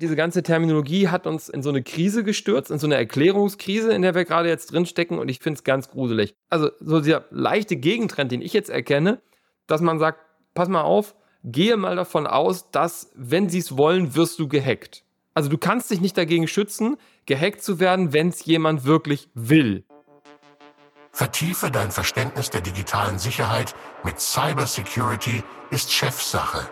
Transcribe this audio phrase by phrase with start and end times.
[0.00, 4.02] Diese ganze Terminologie hat uns in so eine Krise gestürzt, in so eine Erklärungskrise, in
[4.02, 6.36] der wir gerade jetzt drinstecken und ich finde es ganz gruselig.
[6.50, 9.20] Also so dieser leichte Gegentrend, den ich jetzt erkenne,
[9.66, 10.20] dass man sagt,
[10.54, 15.02] pass mal auf, gehe mal davon aus, dass, wenn sie es wollen, wirst du gehackt.
[15.34, 16.96] Also du kannst dich nicht dagegen schützen,
[17.26, 19.84] gehackt zu werden, wenn es jemand wirklich will.
[21.10, 23.74] Vertiefe dein Verständnis der digitalen Sicherheit
[24.04, 25.42] mit Cybersecurity
[25.72, 26.68] ist Chefsache.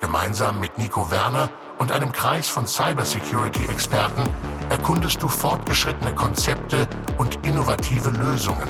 [0.00, 1.48] Gemeinsam mit Nico Werner
[1.78, 4.22] und einem Kreis von Cybersecurity-Experten
[4.70, 6.86] erkundest du fortgeschrittene Konzepte
[7.18, 8.68] und innovative Lösungen.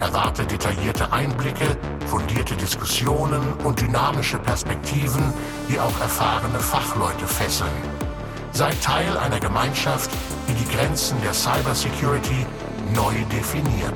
[0.00, 1.76] Erwarte detaillierte Einblicke,
[2.06, 5.32] fundierte Diskussionen und dynamische Perspektiven,
[5.68, 7.70] die auch erfahrene Fachleute fesseln.
[8.52, 10.10] Sei Teil einer Gemeinschaft,
[10.48, 12.46] die die Grenzen der Cybersecurity
[12.94, 13.94] neu definiert.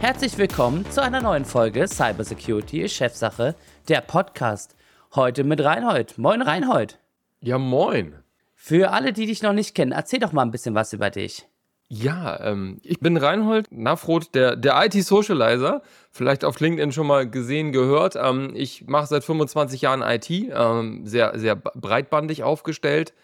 [0.00, 3.56] Herzlich willkommen zu einer neuen Folge Cybersecurity ist Chefsache,
[3.88, 4.76] der Podcast.
[5.16, 6.16] Heute mit Reinhold.
[6.18, 7.00] Moin Reinhold.
[7.40, 8.14] Ja, moin.
[8.54, 11.48] Für alle, die dich noch nicht kennen, erzähl doch mal ein bisschen was über dich.
[11.88, 15.82] Ja, ähm, ich bin Reinhold Nafroth, der, der IT-Socializer.
[16.12, 18.14] Vielleicht auf LinkedIn schon mal gesehen, gehört.
[18.14, 23.14] Ähm, ich mache seit 25 Jahren IT, ähm, sehr, sehr breitbandig aufgestellt.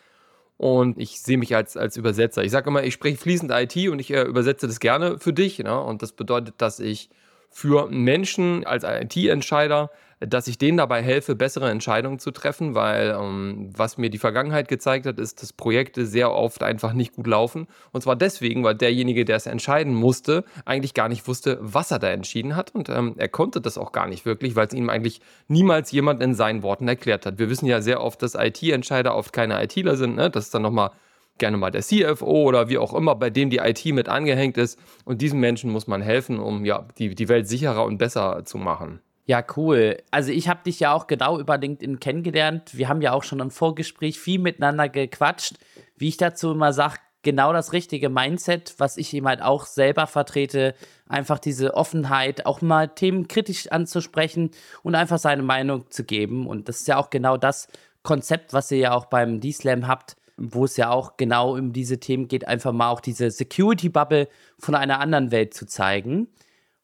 [0.56, 2.44] Und ich sehe mich als, als Übersetzer.
[2.44, 5.58] Ich sage immer, ich spreche fließend IT und ich äh, übersetze das gerne für dich.
[5.58, 5.80] Ne?
[5.80, 7.11] Und das bedeutet, dass ich
[7.55, 13.70] für Menschen als IT-Entscheider dass ich denen dabei helfe, bessere Entscheidungen zu treffen, weil ähm,
[13.77, 17.66] was mir die Vergangenheit gezeigt hat, ist, dass Projekte sehr oft einfach nicht gut laufen.
[17.92, 21.98] Und zwar deswegen, weil derjenige, der es entscheiden musste, eigentlich gar nicht wusste, was er
[21.98, 22.74] da entschieden hat.
[22.74, 26.22] Und ähm, er konnte das auch gar nicht wirklich, weil es ihm eigentlich niemals jemand
[26.22, 27.39] in seinen Worten erklärt hat.
[27.39, 30.16] Wir wissen ja sehr oft, dass IT-Entscheider oft keine ITler sind.
[30.16, 30.30] Ne?
[30.30, 30.91] Das ist dann nochmal
[31.38, 34.78] gerne mal der CFO oder wie auch immer, bei dem die IT mit angehängt ist.
[35.04, 38.58] Und diesen Menschen muss man helfen, um ja, die, die Welt sicherer und besser zu
[38.58, 39.00] machen.
[39.27, 40.02] Ja, cool.
[40.10, 42.77] Also ich habe dich ja auch genau über LinkedIn kennengelernt.
[42.77, 45.55] Wir haben ja auch schon im Vorgespräch viel miteinander gequatscht.
[45.96, 50.06] Wie ich dazu immer sage, genau das richtige Mindset, was ich eben halt auch selber
[50.06, 50.74] vertrete.
[51.08, 54.51] Einfach diese Offenheit, auch mal Themen kritisch anzusprechen
[54.83, 56.46] und einfach seine Meinung zu geben.
[56.46, 57.68] Und das ist ja auch genau das
[58.02, 62.00] Konzept, was ihr ja auch beim D-Slam habt, wo es ja auch genau um diese
[62.00, 64.28] Themen geht, einfach mal auch diese Security-Bubble
[64.58, 66.28] von einer anderen Welt zu zeigen.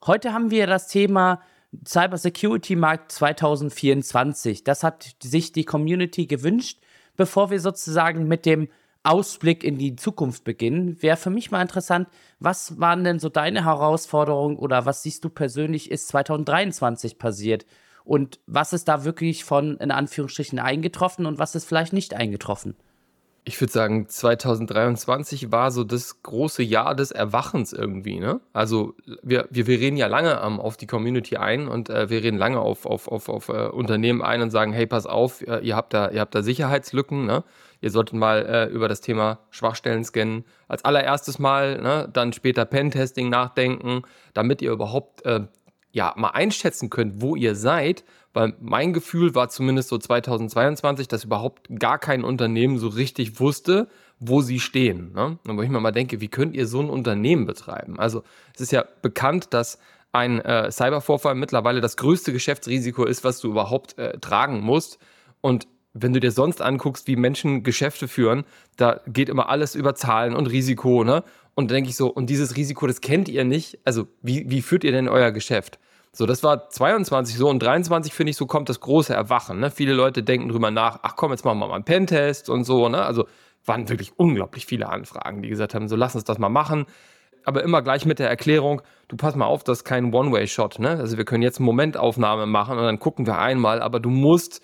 [0.06, 1.40] Heute haben wir das Thema
[1.86, 4.64] Cybersecurity Markt 2024.
[4.64, 6.78] Das hat sich die Community gewünscht.
[7.16, 8.68] Bevor wir sozusagen mit dem
[9.02, 13.64] Ausblick in die Zukunft beginnen, wäre für mich mal interessant, was waren denn so deine
[13.64, 17.66] Herausforderungen oder was siehst du persönlich ist 2023 passiert?
[18.04, 22.74] Und was ist da wirklich von in Anführungsstrichen eingetroffen und was ist vielleicht nicht eingetroffen?
[23.44, 28.20] Ich würde sagen, 2023 war so das große Jahr des Erwachens irgendwie.
[28.20, 28.40] Ne?
[28.52, 32.22] Also wir, wir, wir reden ja lange ähm, auf die Community ein und äh, wir
[32.22, 35.60] reden lange auf, auf, auf, auf äh, Unternehmen ein und sagen, hey, pass auf, äh,
[35.60, 37.24] ihr, habt da, ihr habt da Sicherheitslücken.
[37.24, 37.42] Ne?
[37.80, 42.08] Ihr solltet mal äh, über das Thema Schwachstellen scannen als allererstes Mal, ne?
[42.12, 44.02] dann später Pentesting nachdenken,
[44.34, 45.40] damit ihr überhaupt äh,
[45.92, 51.24] ja, mal einschätzen könnt, wo ihr seid weil mein Gefühl war zumindest so 2022, dass
[51.24, 55.12] überhaupt gar kein Unternehmen so richtig wusste, wo sie stehen.
[55.12, 55.38] Ne?
[55.46, 57.98] Und wo ich mir mal denke, wie könnt ihr so ein Unternehmen betreiben?
[57.98, 58.22] Also
[58.54, 59.78] es ist ja bekannt, dass
[60.12, 64.98] ein äh, Cybervorfall mittlerweile das größte Geschäftsrisiko ist, was du überhaupt äh, tragen musst.
[65.40, 68.44] Und wenn du dir sonst anguckst, wie Menschen Geschäfte führen,
[68.76, 71.24] da geht immer alles über Zahlen und Risiko, ne?
[71.54, 73.80] Und da denke ich so, und dieses Risiko, das kennt ihr nicht.
[73.84, 75.78] Also, wie, wie führt ihr denn euer Geschäft?
[76.12, 79.60] So, das war 22 so und 23 finde ich, so kommt das große Erwachen.
[79.60, 79.70] Ne?
[79.70, 82.88] Viele Leute denken drüber nach, ach komm, jetzt machen wir mal einen Pentest und so.
[82.88, 83.02] Ne?
[83.02, 83.26] Also
[83.64, 86.86] waren wirklich unglaublich viele Anfragen, die gesagt haben, so lass uns das mal machen.
[87.44, 90.78] Aber immer gleich mit der Erklärung, du pass mal auf, das ist kein One-Way-Shot.
[90.78, 90.90] Ne?
[90.90, 94.62] Also wir können jetzt eine Momentaufnahme machen und dann gucken wir einmal, aber du musst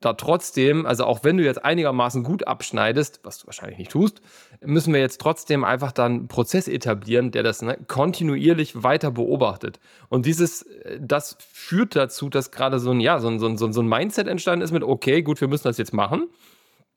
[0.00, 4.20] da trotzdem, also auch wenn du jetzt einigermaßen gut abschneidest, was du wahrscheinlich nicht tust,
[4.60, 9.80] müssen wir jetzt trotzdem einfach dann einen Prozess etablieren, der das ne, kontinuierlich weiter beobachtet.
[10.08, 13.56] Und dieses, äh, das führt dazu, dass gerade so ein, ja, so ein, so ein,
[13.56, 16.28] so ein Mindset entstanden ist mit, okay, gut, wir müssen das jetzt machen.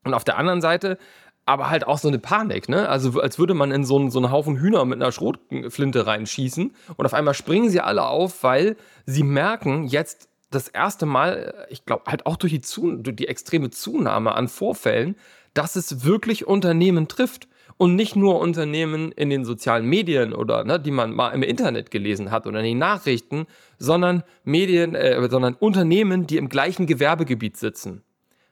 [0.03, 0.97] Und auf der anderen Seite
[1.45, 2.87] aber halt auch so eine Panik, ne?
[2.87, 6.71] Also als würde man in so einen, so einen Haufen Hühner mit einer Schrotflinte reinschießen
[6.95, 11.73] und auf einmal springen sie alle auf, weil sie merken, jetzt das erste Mal, äh,
[11.73, 12.61] ich glaube, halt auch durch die,
[13.01, 15.15] durch die extreme Zunahme an Vorfällen,
[15.53, 17.47] dass es wirklich Unternehmen trifft.
[17.77, 21.89] Und nicht nur Unternehmen in den sozialen Medien oder ne, die man mal im Internet
[21.89, 23.47] gelesen hat oder in den Nachrichten,
[23.79, 28.03] sondern Medien, äh, sondern Unternehmen, die im gleichen Gewerbegebiet sitzen.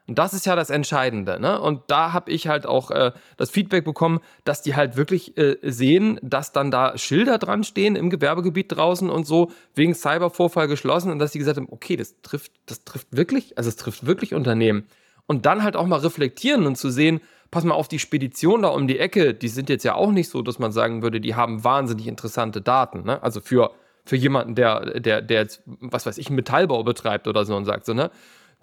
[0.09, 1.39] Und das ist ja das Entscheidende.
[1.39, 1.61] Ne?
[1.61, 5.57] Und da habe ich halt auch äh, das Feedback bekommen, dass die halt wirklich äh,
[5.61, 11.11] sehen, dass dann da Schilder dran stehen im Gewerbegebiet draußen und so, wegen Cybervorfall geschlossen
[11.11, 14.33] und dass sie gesagt haben, okay, das trifft, das trifft wirklich, also es trifft wirklich
[14.33, 14.87] Unternehmen.
[15.27, 17.21] Und dann halt auch mal reflektieren und zu sehen,
[17.51, 20.29] pass mal auf, die Spedition da um die Ecke, die sind jetzt ja auch nicht
[20.29, 23.03] so, dass man sagen würde, die haben wahnsinnig interessante Daten.
[23.03, 23.21] Ne?
[23.21, 23.73] Also für,
[24.05, 27.85] für jemanden, der, der, der jetzt, was weiß ich, Metallbau betreibt oder so und sagt
[27.85, 28.09] so, ne?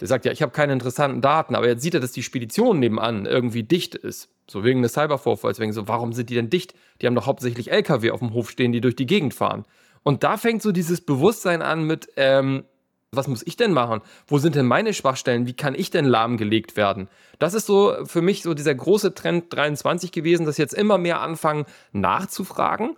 [0.00, 2.78] Der sagt ja, ich habe keine interessanten Daten, aber jetzt sieht er, dass die Spedition
[2.78, 4.28] nebenan irgendwie dicht ist.
[4.48, 6.75] So wegen des Cybervorfalls, wegen so, warum sind die denn dicht?
[7.00, 9.64] Die haben doch hauptsächlich LKW auf dem Hof stehen, die durch die Gegend fahren.
[10.02, 12.64] Und da fängt so dieses Bewusstsein an mit, ähm,
[13.10, 14.02] was muss ich denn machen?
[14.26, 15.46] Wo sind denn meine Schwachstellen?
[15.46, 17.08] Wie kann ich denn lahmgelegt werden?
[17.38, 21.20] Das ist so für mich so dieser große Trend 23 gewesen, dass jetzt immer mehr
[21.20, 22.96] anfangen nachzufragen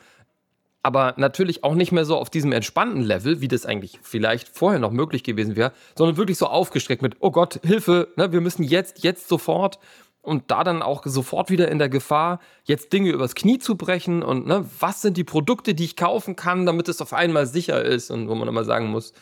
[0.82, 4.78] aber natürlich auch nicht mehr so auf diesem entspannten Level, wie das eigentlich vielleicht vorher
[4.78, 8.62] noch möglich gewesen wäre, sondern wirklich so aufgestreckt mit, oh Gott, Hilfe, ne, wir müssen
[8.62, 9.78] jetzt, jetzt sofort
[10.22, 14.22] und da dann auch sofort wieder in der Gefahr, jetzt Dinge übers Knie zu brechen
[14.22, 17.82] und ne, was sind die Produkte, die ich kaufen kann, damit es auf einmal sicher
[17.82, 19.12] ist und wo man immer sagen muss,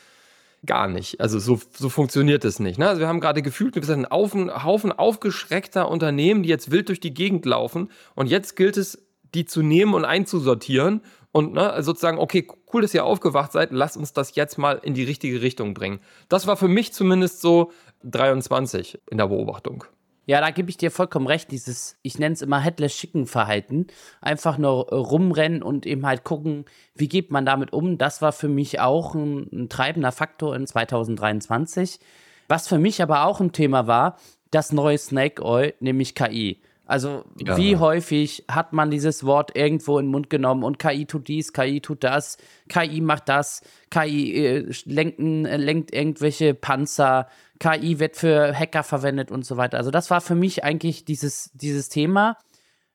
[0.64, 1.20] gar nicht.
[1.20, 2.78] Also so, so funktioniert es nicht.
[2.78, 2.88] Ne?
[2.88, 7.00] Also wir haben gerade gefühlt, wir sind ein Haufen aufgeschreckter Unternehmen, die jetzt wild durch
[7.00, 11.02] die Gegend laufen und jetzt gilt es, die zu nehmen und einzusortieren
[11.36, 14.94] und ne, sozusagen, okay, cool, dass ihr aufgewacht seid, lasst uns das jetzt mal in
[14.94, 16.00] die richtige Richtung bringen.
[16.30, 17.72] Das war für mich zumindest so
[18.04, 19.84] 23 in der Beobachtung.
[20.24, 23.88] Ja, da gebe ich dir vollkommen recht, dieses, ich nenne es immer Headless-Chicken-Verhalten.
[24.22, 27.98] Einfach nur rumrennen und eben halt gucken, wie geht man damit um.
[27.98, 32.00] Das war für mich auch ein, ein treibender Faktor in 2023.
[32.48, 34.16] Was für mich aber auch ein Thema war,
[34.50, 36.62] das neue Snake Oil, nämlich KI.
[36.86, 37.56] Also ja.
[37.56, 41.52] wie häufig hat man dieses Wort irgendwo in den Mund genommen und KI tut dies,
[41.52, 42.38] KI tut das,
[42.68, 47.26] KI macht das, KI äh, lenken, äh, lenkt irgendwelche Panzer,
[47.58, 49.78] KI wird für Hacker verwendet und so weiter.
[49.78, 52.36] Also das war für mich eigentlich dieses, dieses Thema.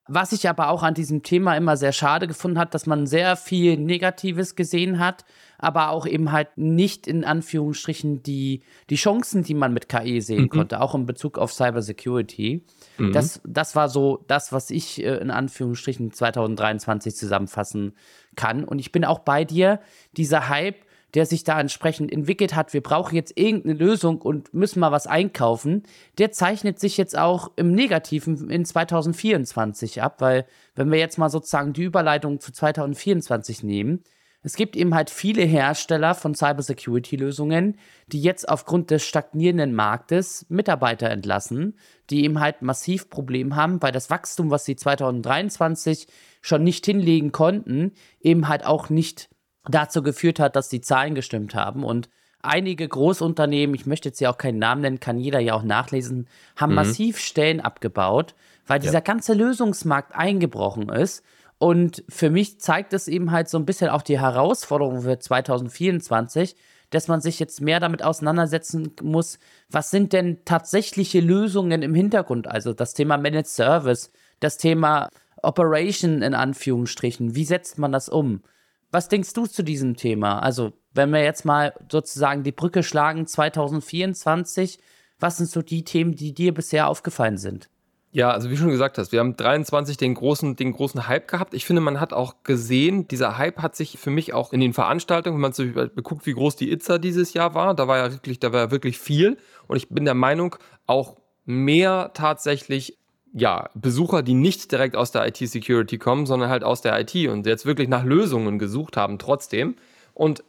[0.08, 3.36] Was ich aber auch an diesem Thema immer sehr schade gefunden hat, dass man sehr
[3.36, 5.26] viel Negatives gesehen hat,
[5.62, 10.44] aber auch eben halt nicht in Anführungsstrichen die, die Chancen, die man mit KI sehen
[10.44, 10.50] mhm.
[10.50, 12.66] konnte, auch in Bezug auf Cybersecurity.
[12.98, 13.13] Mhm.
[13.13, 17.94] Das, das war so das, was ich äh, in Anführungsstrichen 2023 zusammenfassen
[18.36, 18.63] kann.
[18.63, 19.80] Und ich bin auch bei dir,
[20.18, 20.78] dieser Hype,
[21.13, 25.08] der sich da entsprechend entwickelt hat, wir brauchen jetzt irgendeine Lösung und müssen mal was
[25.08, 25.84] einkaufen,
[26.18, 31.30] der zeichnet sich jetzt auch im Negativen in 2024 ab, weil wenn wir jetzt mal
[31.30, 34.04] sozusagen die Überleitung zu 2024 nehmen,
[34.44, 37.78] es gibt eben halt viele Hersteller von Cybersecurity-Lösungen,
[38.08, 41.78] die jetzt aufgrund des stagnierenden Marktes Mitarbeiter entlassen,
[42.10, 46.08] die eben halt massiv Probleme haben, weil das Wachstum, was sie 2023
[46.42, 49.30] schon nicht hinlegen konnten, eben halt auch nicht
[49.66, 51.84] dazu geführt hat, dass die Zahlen gestimmt haben.
[51.84, 52.10] Und
[52.42, 56.28] einige Großunternehmen, ich möchte jetzt ja auch keinen Namen nennen, kann jeder ja auch nachlesen,
[56.56, 56.78] haben mhm.
[56.78, 58.34] massiv Stellen abgebaut,
[58.66, 59.00] weil dieser ja.
[59.02, 61.24] ganze Lösungsmarkt eingebrochen ist.
[61.62, 66.56] Und für mich zeigt es eben halt so ein bisschen auch die Herausforderung für 2024,
[66.90, 69.38] dass man sich jetzt mehr damit auseinandersetzen muss,
[69.69, 72.48] was sind denn tatsächliche Lösungen im Hintergrund?
[72.48, 75.12] Also das Thema Managed Service, das Thema
[75.44, 78.42] Operation in Anführungsstrichen, wie setzt man das um?
[78.90, 80.40] Was denkst du zu diesem Thema?
[80.40, 84.80] Also, wenn wir jetzt mal sozusagen die Brücke schlagen 2024,
[85.19, 87.69] was sind so die Themen, die dir bisher aufgefallen sind?
[88.13, 91.54] Ja, also wie schon gesagt hast, wir haben 23 den großen, den großen Hype gehabt.
[91.54, 94.74] Ich finde, man hat auch gesehen, dieser Hype hat sich für mich auch in den
[94.74, 95.74] Veranstaltungen, wenn man sich
[96.04, 98.72] guckt, wie groß die Itza dieses Jahr war, da war ja wirklich, da war ja
[98.72, 99.38] wirklich viel.
[99.68, 101.16] Und ich bin der Meinung, auch
[101.46, 102.98] mehr tatsächlich
[103.34, 107.46] ja, Besucher, die nicht direkt aus der IT-Security kommen, sondern halt aus der IT und
[107.46, 109.75] jetzt wirklich nach Lösungen gesucht haben trotzdem.
[110.13, 110.44] Und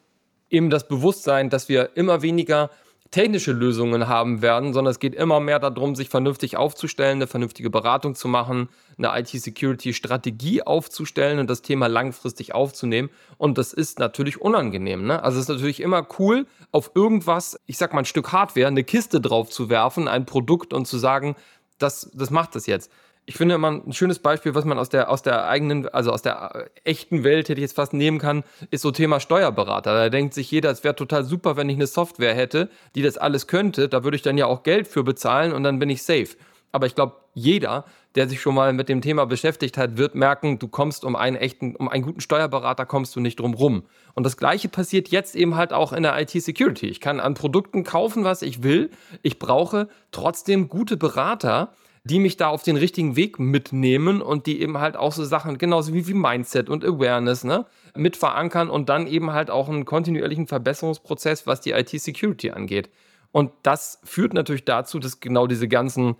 [0.50, 2.70] eben das Bewusstsein, dass wir immer weniger
[3.12, 7.70] technische Lösungen haben werden, sondern es geht immer mehr darum, sich vernünftig aufzustellen, eine vernünftige
[7.70, 13.10] Beratung zu machen, eine IT-Security-Strategie aufzustellen und das Thema langfristig aufzunehmen.
[13.36, 15.06] Und das ist natürlich unangenehm.
[15.06, 15.22] Ne?
[15.22, 18.82] Also es ist natürlich immer cool, auf irgendwas, ich sag mal ein Stück Hardware, eine
[18.82, 21.36] Kiste drauf zu werfen, ein Produkt und zu sagen,
[21.78, 22.90] das, das macht das jetzt.
[23.24, 26.22] Ich finde immer ein schönes Beispiel, was man aus der, aus der eigenen, also aus
[26.22, 29.94] der äh, echten Welt, hätte ich jetzt fast nehmen kann, ist so Thema Steuerberater.
[29.94, 33.18] Da denkt sich jeder, es wäre total super, wenn ich eine Software hätte, die das
[33.18, 33.88] alles könnte.
[33.88, 36.36] Da würde ich dann ja auch Geld für bezahlen und dann bin ich safe.
[36.72, 40.58] Aber ich glaube, jeder, der sich schon mal mit dem Thema beschäftigt hat, wird merken,
[40.58, 43.84] du kommst um einen echten, um einen guten Steuerberater kommst du nicht drum rum.
[44.14, 46.86] Und das Gleiche passiert jetzt eben halt auch in der IT-Security.
[46.86, 48.90] Ich kann an Produkten kaufen, was ich will.
[49.22, 51.72] Ich brauche trotzdem gute Berater,
[52.04, 55.58] die mich da auf den richtigen Weg mitnehmen und die eben halt auch so Sachen,
[55.58, 59.84] genauso wie, wie Mindset und Awareness, ne, mit verankern und dann eben halt auch einen
[59.84, 62.90] kontinuierlichen Verbesserungsprozess, was die IT-Security angeht.
[63.30, 66.16] Und das führt natürlich dazu, dass genau diese ganzen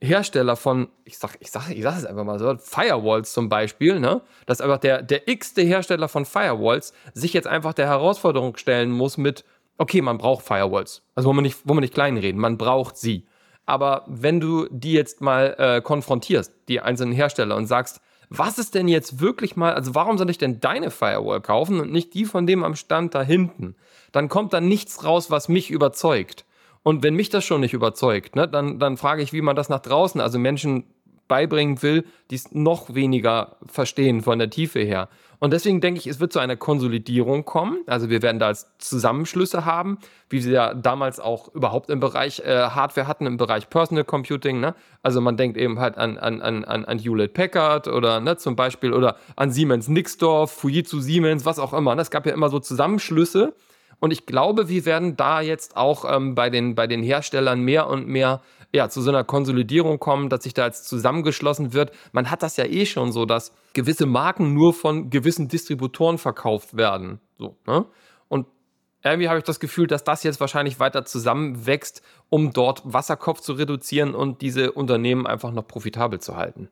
[0.00, 4.00] Hersteller von, ich sag, ich sag, ich sag es einfach mal so, Firewalls zum Beispiel,
[4.00, 4.22] ne?
[4.46, 9.16] dass einfach der, der x-te Hersteller von Firewalls sich jetzt einfach der Herausforderung stellen muss
[9.16, 9.44] mit,
[9.78, 11.02] okay, man braucht Firewalls.
[11.14, 13.26] Also wo man nicht, wo man nicht kleinreden, man braucht sie.
[13.66, 18.74] Aber wenn du die jetzt mal äh, konfrontierst, die einzelnen Hersteller, und sagst, was ist
[18.74, 22.24] denn jetzt wirklich mal, also warum soll ich denn deine Firewall kaufen und nicht die
[22.24, 23.76] von dem am Stand da hinten?
[24.12, 26.44] Dann kommt da nichts raus, was mich überzeugt.
[26.82, 29.68] Und wenn mich das schon nicht überzeugt, ne, dann, dann frage ich, wie man das
[29.68, 30.84] nach draußen, also Menschen
[31.28, 35.08] beibringen will, die es noch weniger verstehen von der Tiefe her.
[35.44, 37.80] Und deswegen denke ich, es wird zu einer Konsolidierung kommen.
[37.86, 39.98] Also wir werden da Zusammenschlüsse haben,
[40.30, 44.60] wie sie ja damals auch überhaupt im Bereich äh, Hardware hatten, im Bereich Personal Computing.
[44.60, 44.74] Ne?
[45.02, 48.94] Also man denkt eben halt an, an, an, an Hewlett Packard oder ne, zum Beispiel
[48.94, 51.94] oder an Siemens Nixdorf, Fujitsu Siemens, was auch immer.
[51.94, 52.00] Ne?
[52.00, 53.54] Es gab ja immer so Zusammenschlüsse.
[54.00, 57.88] Und ich glaube, wir werden da jetzt auch ähm, bei, den, bei den Herstellern mehr
[57.88, 58.40] und mehr
[58.74, 61.92] ja, zu so einer Konsolidierung kommen, dass sich da jetzt zusammengeschlossen wird.
[62.10, 66.76] Man hat das ja eh schon so, dass gewisse Marken nur von gewissen Distributoren verkauft
[66.76, 67.20] werden.
[67.38, 67.86] So, ne?
[68.26, 68.48] Und
[69.04, 73.52] irgendwie habe ich das Gefühl, dass das jetzt wahrscheinlich weiter zusammenwächst, um dort Wasserkopf zu
[73.52, 76.68] reduzieren und diese Unternehmen einfach noch profitabel zu halten.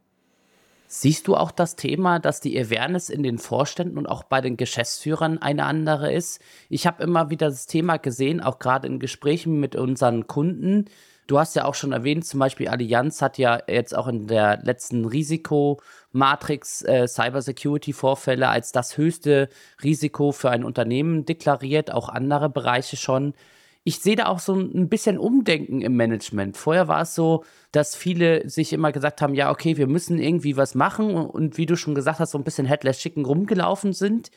[0.88, 4.56] Siehst du auch das Thema, dass die Awareness in den Vorständen und auch bei den
[4.56, 6.40] Geschäftsführern eine andere ist?
[6.68, 10.87] Ich habe immer wieder das Thema gesehen, auch gerade in Gesprächen mit unseren Kunden,
[11.26, 14.61] Du hast ja auch schon erwähnt, zum Beispiel Allianz hat ja jetzt auch in der
[14.62, 19.49] letzten Risikomatrix äh, Cybersecurity-Vorfälle als das höchste
[19.83, 23.35] Risiko für ein Unternehmen deklariert, auch andere Bereiche schon.
[23.85, 26.57] Ich sehe da auch so ein bisschen Umdenken im Management.
[26.57, 30.57] Vorher war es so, dass viele sich immer gesagt haben, ja, okay, wir müssen irgendwie
[30.57, 34.31] was machen und wie du schon gesagt hast, so ein bisschen Headless Chicken rumgelaufen sind.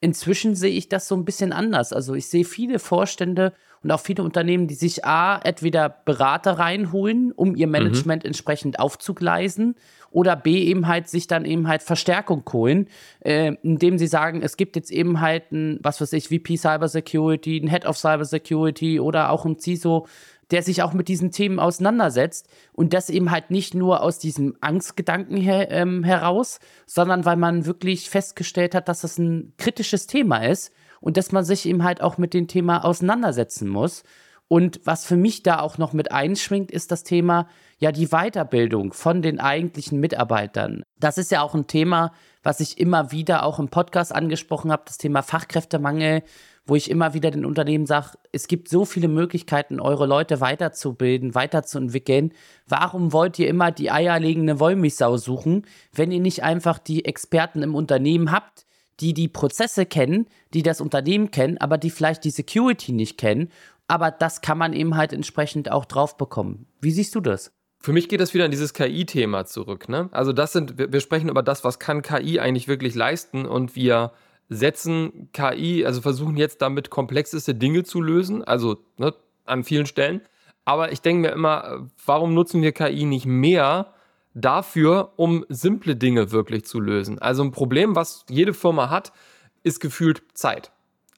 [0.00, 1.92] Inzwischen sehe ich das so ein bisschen anders.
[1.92, 3.52] Also ich sehe viele Vorstände
[3.82, 7.72] und auch viele Unternehmen, die sich A, entweder Berater reinholen, um ihr mhm.
[7.72, 8.28] Management mhm.
[8.28, 9.74] entsprechend aufzugleisen,
[10.10, 12.88] oder B, eben halt sich dann eben halt Verstärkung holen,
[13.20, 17.58] äh, indem sie sagen, es gibt jetzt eben halt ein, was weiß ich, VP Cybersecurity,
[17.58, 20.06] ein Head of Cybersecurity oder auch ein CISO,
[20.50, 24.56] der sich auch mit diesen Themen auseinandersetzt und das eben halt nicht nur aus diesem
[24.60, 30.38] Angstgedanken her, ähm, heraus, sondern weil man wirklich festgestellt hat, dass das ein kritisches Thema
[30.38, 34.02] ist und dass man sich eben halt auch mit dem Thema auseinandersetzen muss.
[34.48, 38.94] Und was für mich da auch noch mit einschwingt, ist das Thema, ja, die Weiterbildung
[38.94, 40.82] von den eigentlichen Mitarbeitern.
[40.98, 42.12] Das ist ja auch ein Thema,
[42.42, 46.22] was ich immer wieder auch im Podcast angesprochen habe, das Thema Fachkräftemangel
[46.68, 51.34] wo ich immer wieder den Unternehmen sage, es gibt so viele Möglichkeiten, eure Leute weiterzubilden,
[51.34, 52.32] weiterzuentwickeln.
[52.66, 57.74] Warum wollt ihr immer die eierlegende Wollmilchsau suchen, wenn ihr nicht einfach die Experten im
[57.74, 58.66] Unternehmen habt,
[59.00, 63.50] die die Prozesse kennen, die das Unternehmen kennen, aber die vielleicht die Security nicht kennen.
[63.86, 66.66] Aber das kann man eben halt entsprechend auch drauf bekommen.
[66.82, 67.52] Wie siehst du das?
[67.80, 69.88] Für mich geht das wieder in dieses KI-Thema zurück.
[69.88, 70.10] Ne?
[70.10, 73.74] Also das sind, wir, wir sprechen über das, was kann KI eigentlich wirklich leisten und
[73.74, 74.12] wir
[74.48, 79.14] setzen KI, also versuchen jetzt damit komplexeste Dinge zu lösen, also ne,
[79.44, 80.22] an vielen Stellen.
[80.64, 83.94] Aber ich denke mir immer, warum nutzen wir KI nicht mehr
[84.34, 87.18] dafür, um simple Dinge wirklich zu lösen?
[87.18, 89.12] Also ein Problem, was jede Firma hat,
[89.62, 90.70] ist gefühlt Zeit.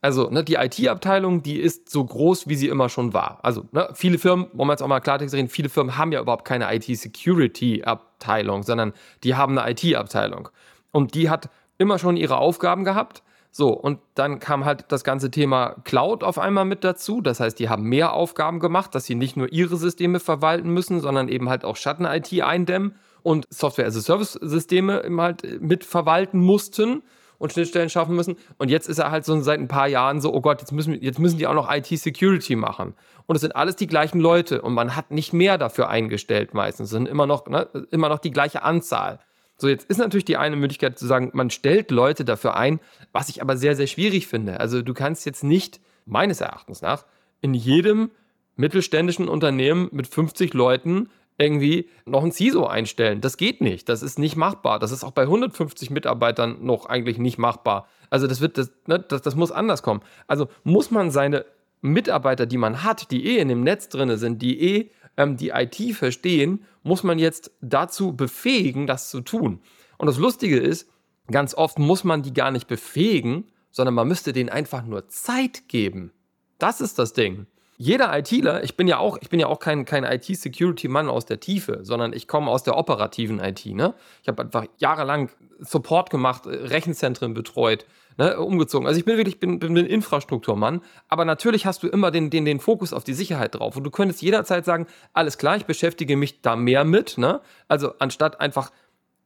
[0.03, 3.41] Also ne, die IT-Abteilung, die ist so groß, wie sie immer schon war.
[3.43, 6.21] Also ne, viele Firmen, wollen wir jetzt auch mal Klartext reden, viele Firmen haben ja
[6.21, 8.95] überhaupt keine IT-Security-Abteilung, sondern
[9.25, 10.49] die haben eine IT-Abteilung.
[10.91, 13.23] Und die hat immer schon ihre Aufgaben gehabt.
[13.53, 17.21] So, und dann kam halt das ganze Thema Cloud auf einmal mit dazu.
[17.21, 21.01] Das heißt, die haben mehr Aufgaben gemacht, dass sie nicht nur ihre Systeme verwalten müssen,
[21.01, 27.03] sondern eben halt auch Schatten-IT eindämmen und Software-as-a-Service-Systeme halt mit verwalten mussten
[27.39, 28.37] und Schnittstellen schaffen müssen.
[28.59, 31.01] Und jetzt ist er halt so seit ein paar Jahren so, oh Gott, jetzt müssen,
[31.03, 32.95] jetzt müssen die auch noch IT-Security machen.
[33.27, 36.89] Und es sind alles die gleichen Leute und man hat nicht mehr dafür eingestellt meistens.
[36.89, 39.19] Es sind immer noch, ne, immer noch die gleiche Anzahl.
[39.61, 42.81] So, jetzt ist natürlich die eine Möglichkeit zu sagen, man stellt Leute dafür ein,
[43.13, 44.59] was ich aber sehr, sehr schwierig finde.
[44.59, 47.05] Also du kannst jetzt nicht, meines Erachtens nach,
[47.43, 48.11] in jedem
[48.57, 53.21] mittelständischen Unternehmen mit 50 Leuten irgendwie noch ein CISO einstellen.
[53.21, 53.89] Das geht nicht.
[53.89, 54.79] Das ist nicht machbar.
[54.79, 57.87] Das ist auch bei 150 Mitarbeitern noch eigentlich nicht machbar.
[58.09, 60.01] Also das wird, das, ne, das, das muss anders kommen.
[60.27, 61.45] Also muss man seine
[61.83, 65.51] Mitarbeiter, die man hat, die eh in dem Netz drin sind, die eh ähm, die
[65.51, 69.61] IT verstehen, muss man jetzt dazu befähigen, das zu tun.
[69.99, 70.89] Und das Lustige ist,
[71.31, 75.69] ganz oft muss man die gar nicht befähigen, sondern man müsste denen einfach nur Zeit
[75.69, 76.13] geben.
[76.59, 77.47] Das ist das Ding.
[77.77, 81.41] Jeder ITler, ich bin ja auch, ich bin ja auch kein, kein IT-Security-Mann aus der
[81.41, 83.65] Tiefe, sondern ich komme aus der operativen IT.
[83.67, 83.95] Ne?
[84.23, 87.87] Ich habe einfach jahrelang Support gemacht, Rechenzentren betreut,
[88.21, 88.87] ne, umgezogen.
[88.87, 92.45] Also ich bin wirklich bin, bin ein Infrastrukturmann, aber natürlich hast du immer den, den,
[92.45, 93.77] den Fokus auf die Sicherheit drauf.
[93.77, 97.17] Und du könntest jederzeit sagen, alles klar, ich beschäftige mich da mehr mit.
[97.17, 97.41] Ne?
[97.67, 98.73] Also anstatt einfach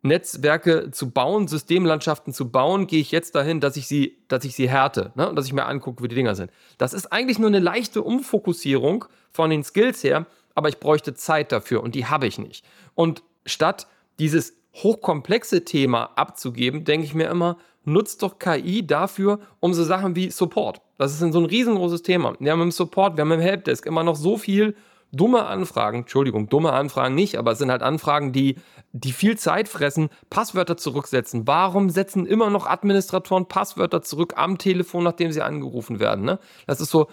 [0.02, 4.54] Netzwerke zu bauen, Systemlandschaften zu bauen, gehe ich jetzt dahin, dass ich sie, dass ich
[4.54, 5.28] sie härte ne?
[5.28, 6.52] und dass ich mir angucke, wie die Dinger sind.
[6.78, 11.50] Das ist eigentlich nur eine leichte Umfokussierung von den Skills her, aber ich bräuchte Zeit
[11.50, 12.64] dafür und die habe ich nicht.
[12.94, 13.88] Und statt
[14.20, 20.16] dieses hochkomplexe Thema abzugeben, denke ich mir immer, nutzt doch KI dafür, um so Sachen
[20.16, 20.80] wie Support.
[20.98, 22.34] Das ist so ein riesengroßes Thema.
[22.38, 24.74] Wir haben im Support, wir haben im Helpdesk immer noch so viel
[25.12, 28.56] dumme Anfragen, Entschuldigung, dumme Anfragen nicht, aber es sind halt Anfragen, die,
[28.92, 31.46] die viel Zeit fressen, Passwörter zurücksetzen.
[31.46, 36.24] Warum setzen immer noch Administratoren Passwörter zurück am Telefon, nachdem sie angerufen werden?
[36.24, 36.38] Ne?
[36.66, 37.08] Das ist so,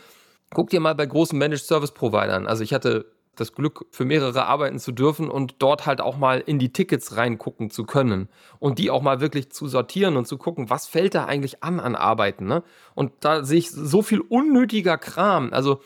[0.51, 2.47] guck dir mal bei großen Managed Service Providern.
[2.47, 6.39] Also ich hatte das Glück, für mehrere arbeiten zu dürfen und dort halt auch mal
[6.39, 8.27] in die Tickets reingucken zu können
[8.59, 11.79] und die auch mal wirklich zu sortieren und zu gucken, was fällt da eigentlich an
[11.79, 12.45] an Arbeiten.
[12.45, 12.63] Ne?
[12.93, 15.53] Und da sehe ich so viel unnötiger Kram.
[15.53, 15.81] Also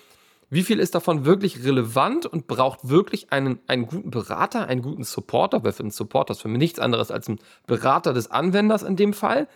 [0.50, 5.04] wie viel ist davon wirklich relevant und braucht wirklich einen, einen guten Berater, einen guten
[5.04, 5.64] Supporter?
[5.64, 8.96] Weil für einen Supporter ist für mich nichts anderes als ein Berater des Anwenders in
[8.96, 9.48] dem Fall.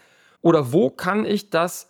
[0.41, 1.88] Oder wo kann ich das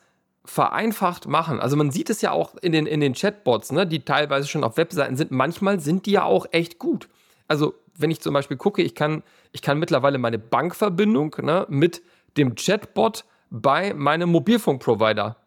[0.50, 1.60] vereinfacht machen?
[1.60, 4.64] Also man sieht es ja auch in den, in den Chatbots, ne, die teilweise schon
[4.64, 5.32] auf Webseiten sind.
[5.32, 7.08] Manchmal sind die ja auch echt gut.
[7.48, 12.02] Also wenn ich zum Beispiel gucke, ich kann, ich kann mittlerweile meine Bankverbindung ne, mit
[12.38, 15.38] dem Chatbot bei meinem Mobilfunkprovider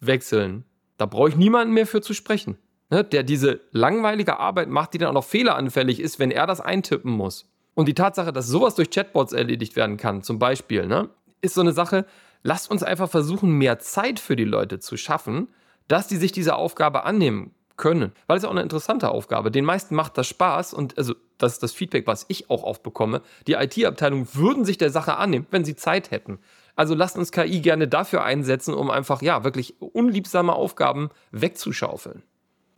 [0.00, 0.64] wechseln.
[0.96, 2.58] Da brauche ich niemanden mehr für zu sprechen
[2.90, 6.60] ne, der diese langweilige Arbeit macht, die dann auch noch fehleranfällig ist, wenn er das
[6.60, 7.48] eintippen muss.
[7.74, 11.08] Und die Tatsache, dass sowas durch Chatbots erledigt werden kann, zum Beispiel, ne,
[11.40, 12.04] ist so eine Sache,
[12.42, 15.48] lasst uns einfach versuchen, mehr Zeit für die Leute zu schaffen,
[15.88, 18.12] dass die sich dieser Aufgabe annehmen können.
[18.26, 19.50] Weil es ist auch eine interessante Aufgabe.
[19.50, 22.82] Den meisten macht das Spaß und also das ist das Feedback, was ich auch oft
[22.82, 23.22] bekomme.
[23.46, 26.38] Die IT-Abteilung würden sich der Sache annehmen, wenn sie Zeit hätten.
[26.76, 32.22] Also lasst uns KI gerne dafür einsetzen, um einfach, ja, wirklich unliebsame Aufgaben wegzuschaufeln.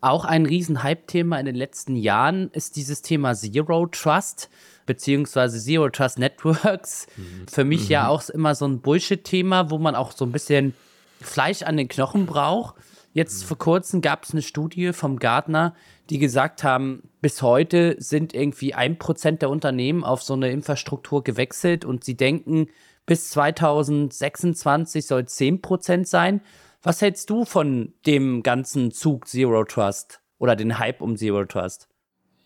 [0.01, 4.51] Auch ein Riesen-Hype-Thema in den letzten Jahren ist dieses Thema Zero Trust
[4.87, 7.07] beziehungsweise Zero Trust Networks.
[7.17, 7.47] Mhm.
[7.49, 7.91] Für mich mhm.
[7.91, 10.75] ja auch immer so ein Bullshit-Thema, wo man auch so ein bisschen
[11.21, 12.77] Fleisch an den Knochen braucht.
[13.13, 13.47] Jetzt mhm.
[13.49, 15.75] vor kurzem gab es eine Studie vom Gartner,
[16.11, 21.23] die gesagt haben, bis heute sind irgendwie ein Prozent der Unternehmen auf so eine Infrastruktur
[21.23, 22.69] gewechselt und sie denken,
[23.07, 26.41] bis 2026 soll 10 Prozent sein.
[26.83, 31.89] Was hältst du von dem ganzen Zug Zero Trust oder den Hype um Zero Trust?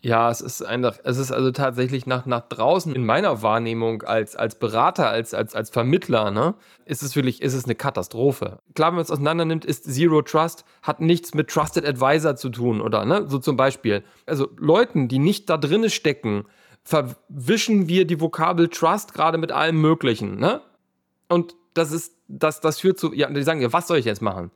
[0.07, 4.37] Ja, es ist einfach, es ist also tatsächlich nach, nach draußen in meiner Wahrnehmung als,
[4.37, 8.59] als Berater, als, als, als Vermittler, ne, ist es wirklich, ist es eine Katastrophe.
[8.73, 12.47] Klar, wenn man es auseinander nimmt, ist Zero Trust, hat nichts mit Trusted Advisor zu
[12.47, 14.01] tun, oder, ne, so zum Beispiel.
[14.25, 16.45] Also Leuten, die nicht da drinne stecken,
[16.83, 20.61] verwischen wir die Vokabel Trust gerade mit allem Möglichen, ne?
[21.27, 24.21] Und das ist, das, das führt zu, ja, die sagen ja, was soll ich jetzt
[24.21, 24.51] machen?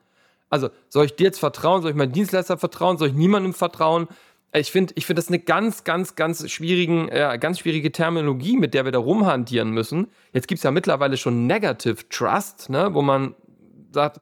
[0.51, 1.81] Also, soll ich dir jetzt vertrauen?
[1.81, 2.97] Soll ich meinem Dienstleister vertrauen?
[2.97, 4.09] Soll ich niemandem vertrauen?
[4.53, 8.73] Ich finde, ich finde das eine ganz, ganz, ganz schwierigen, äh, ganz schwierige Terminologie, mit
[8.73, 10.07] der wir da rumhantieren müssen.
[10.33, 13.35] Jetzt gibt es ja mittlerweile schon Negative Trust, ne, wo man
[13.91, 14.19] sagt,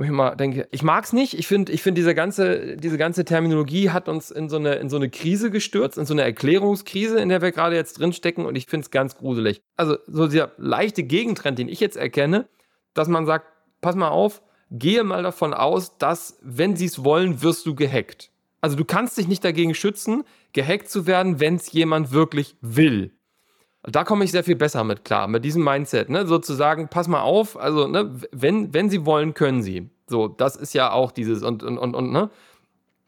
[0.00, 1.38] ich mal denke, ich mag es nicht.
[1.38, 4.88] Ich finde, ich finde diese ganze, diese ganze Terminologie hat uns in so eine, in
[4.88, 8.56] so eine Krise gestürzt, in so eine Erklärungskrise, in der wir gerade jetzt drinstecken und
[8.56, 9.60] ich finde es ganz gruselig.
[9.76, 12.48] Also so dieser leichte Gegentrend, den ich jetzt erkenne,
[12.94, 13.46] dass man sagt,
[13.80, 18.31] pass mal auf, gehe mal davon aus, dass, wenn sie es wollen, wirst du gehackt.
[18.62, 20.22] Also du kannst dich nicht dagegen schützen,
[20.52, 23.12] gehackt zu werden, wenn es jemand wirklich will.
[23.82, 26.24] Da komme ich sehr viel besser mit klar, mit diesem Mindset, ne?
[26.24, 29.90] sozusagen, pass mal auf, also, ne, wenn, wenn sie wollen, können sie.
[30.06, 32.30] So, das ist ja auch dieses und, und, und, und, ne?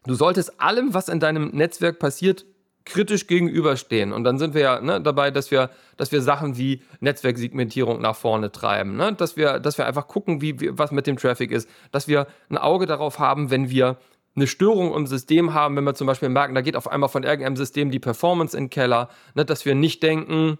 [0.05, 2.45] Du solltest allem, was in deinem Netzwerk passiert,
[2.83, 4.11] kritisch gegenüberstehen.
[4.11, 8.15] Und dann sind wir ja ne, dabei, dass wir, dass wir Sachen wie Netzwerksegmentierung nach
[8.15, 9.13] vorne treiben, ne?
[9.13, 12.27] dass, wir, dass wir einfach gucken, wie, wie, was mit dem Traffic ist, dass wir
[12.49, 13.97] ein Auge darauf haben, wenn wir
[14.35, 17.23] eine Störung im System haben, wenn wir zum Beispiel merken, da geht auf einmal von
[17.23, 20.59] irgendeinem System die Performance in den Keller, ne, dass wir nicht denken,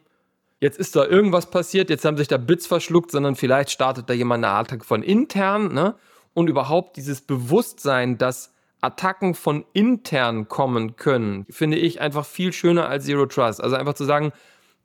[0.62, 4.14] jetzt ist da irgendwas passiert, jetzt haben sich da Bits verschluckt, sondern vielleicht startet da
[4.14, 5.96] jemand eine Attacke von intern, ne?
[6.34, 12.90] Und überhaupt dieses Bewusstsein, dass Attacken von intern kommen können, finde ich einfach viel schöner
[12.90, 13.62] als Zero Trust.
[13.62, 14.34] Also einfach zu sagen,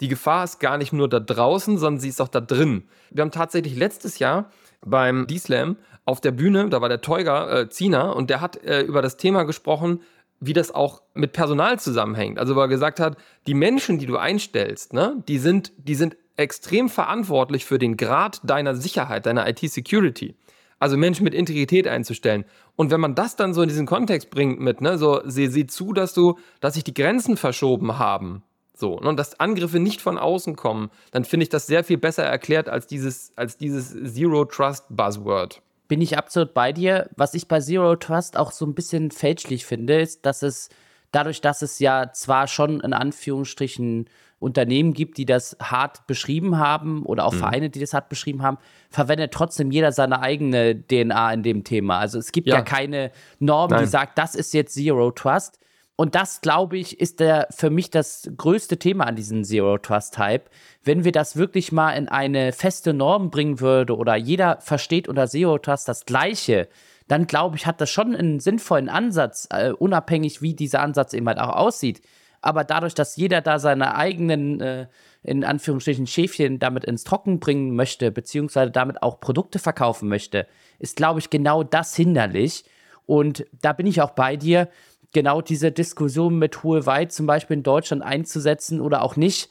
[0.00, 2.84] die Gefahr ist gar nicht nur da draußen, sondern sie ist auch da drin.
[3.10, 4.50] Wir haben tatsächlich letztes Jahr
[4.84, 8.82] beim D-Slam auf der Bühne, da war der Teuger äh, Zina und der hat äh,
[8.82, 10.00] über das Thema gesprochen,
[10.40, 12.38] wie das auch mit Personal zusammenhängt.
[12.38, 13.16] Also, weil er gesagt hat,
[13.46, 18.40] die Menschen, die du einstellst, ne, die sind, die sind extrem verantwortlich für den Grad
[18.42, 20.34] deiner Sicherheit, deiner IT-Security.
[20.78, 22.46] Also Menschen mit Integrität einzustellen.
[22.74, 25.66] Und wenn man das dann so in diesen Kontext bringt mit, ne, so, sieh, sieh
[25.66, 28.42] zu, dass du, dass sich die Grenzen verschoben haben.
[28.80, 31.98] So, ne, und dass Angriffe nicht von außen kommen, dann finde ich das sehr viel
[31.98, 35.62] besser erklärt als dieses, als dieses Zero Trust Buzzword.
[35.88, 37.10] Bin ich absolut bei dir.
[37.16, 40.68] Was ich bei Zero Trust auch so ein bisschen fälschlich finde, ist, dass es
[41.12, 44.08] dadurch, dass es ja zwar schon in Anführungsstrichen
[44.40, 47.38] Unternehmen gibt, die das hart beschrieben haben oder auch mhm.
[47.38, 48.56] Vereine, die das hart beschrieben haben,
[48.88, 51.98] verwendet trotzdem jeder seine eigene DNA in dem Thema.
[51.98, 53.80] Also es gibt ja, ja keine Norm, Nein.
[53.80, 55.59] die sagt, das ist jetzt Zero Trust.
[56.00, 60.16] Und das, glaube ich, ist der, für mich das größte Thema an diesem Zero Trust
[60.16, 60.48] Hype.
[60.82, 65.28] Wenn wir das wirklich mal in eine feste Norm bringen würde oder jeder versteht unter
[65.28, 66.68] Zero Trust das Gleiche,
[67.06, 71.28] dann glaube ich, hat das schon einen sinnvollen Ansatz, äh, unabhängig wie dieser Ansatz eben
[71.28, 72.00] halt auch aussieht.
[72.40, 74.86] Aber dadurch, dass jeder da seine eigenen, äh,
[75.22, 80.46] in Anführungsstrichen, Schäfchen damit ins Trocken bringen möchte, beziehungsweise damit auch Produkte verkaufen möchte,
[80.78, 82.64] ist, glaube ich, genau das hinderlich.
[83.04, 84.68] Und da bin ich auch bei dir
[85.12, 89.50] genau diese Diskussion mit Huawei zum Beispiel in Deutschland einzusetzen oder auch nicht.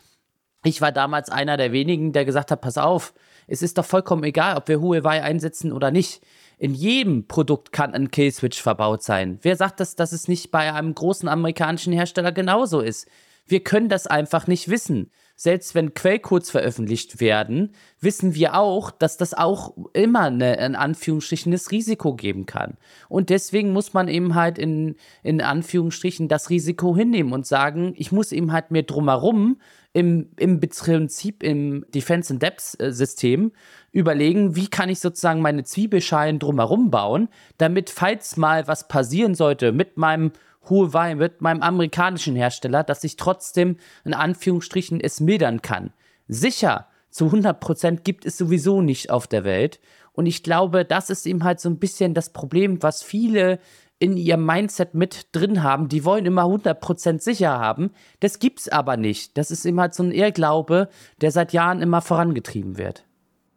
[0.63, 3.13] Ich war damals einer der wenigen, der gesagt hat, pass auf,
[3.47, 6.21] es ist doch vollkommen egal, ob wir Huawei einsetzen oder nicht.
[6.57, 9.39] In jedem Produkt kann ein Killswitch verbaut sein.
[9.41, 13.07] Wer sagt das, dass es nicht bei einem großen amerikanischen Hersteller genauso ist?
[13.47, 15.09] Wir können das einfach nicht wissen
[15.41, 17.71] selbst wenn Quellcodes veröffentlicht werden,
[18.01, 22.75] wissen wir auch, dass das auch immer eine, in Anführungsstrichen das Risiko geben kann.
[23.07, 28.11] Und deswegen muss man eben halt in, in Anführungsstrichen das Risiko hinnehmen und sagen, ich
[28.11, 29.61] muss eben halt mir drumherum
[29.93, 33.53] im, im Prinzip im Defense in Depth System
[33.93, 39.71] überlegen, wie kann ich sozusagen meine Zwiebelschalen drumherum bauen, damit falls mal was passieren sollte
[39.71, 40.33] mit meinem
[40.67, 45.93] Huawei mit meinem amerikanischen Hersteller, dass ich trotzdem in Anführungsstrichen es mildern kann.
[46.27, 49.79] Sicher, zu 100% gibt es sowieso nicht auf der Welt.
[50.13, 53.59] Und ich glaube, das ist eben halt so ein bisschen das Problem, was viele
[53.99, 55.89] in ihrem Mindset mit drin haben.
[55.89, 57.91] Die wollen immer 100% sicher haben.
[58.21, 59.37] Das gibt's aber nicht.
[59.37, 63.05] Das ist eben halt so ein Irrglaube, der seit Jahren immer vorangetrieben wird.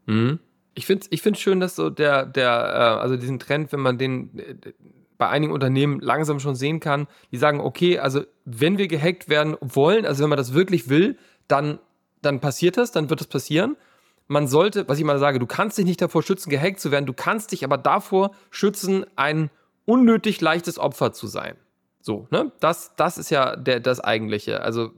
[0.06, 0.40] Mhm.
[0.74, 3.80] Ich finde es ich find's schön, dass so der, der, äh, also diesen Trend, wenn
[3.80, 4.72] man den, äh,
[5.22, 9.56] bei einigen Unternehmen langsam schon sehen kann, die sagen, okay, also wenn wir gehackt werden
[9.60, 11.78] wollen, also wenn man das wirklich will, dann,
[12.22, 13.76] dann passiert das, dann wird das passieren.
[14.26, 17.06] Man sollte, was ich mal sage, du kannst dich nicht davor schützen, gehackt zu werden,
[17.06, 19.48] du kannst dich aber davor schützen, ein
[19.84, 21.54] unnötig leichtes Opfer zu sein.
[22.00, 22.50] So, ne?
[22.58, 24.62] Das, das ist ja der, das Eigentliche.
[24.62, 24.90] Also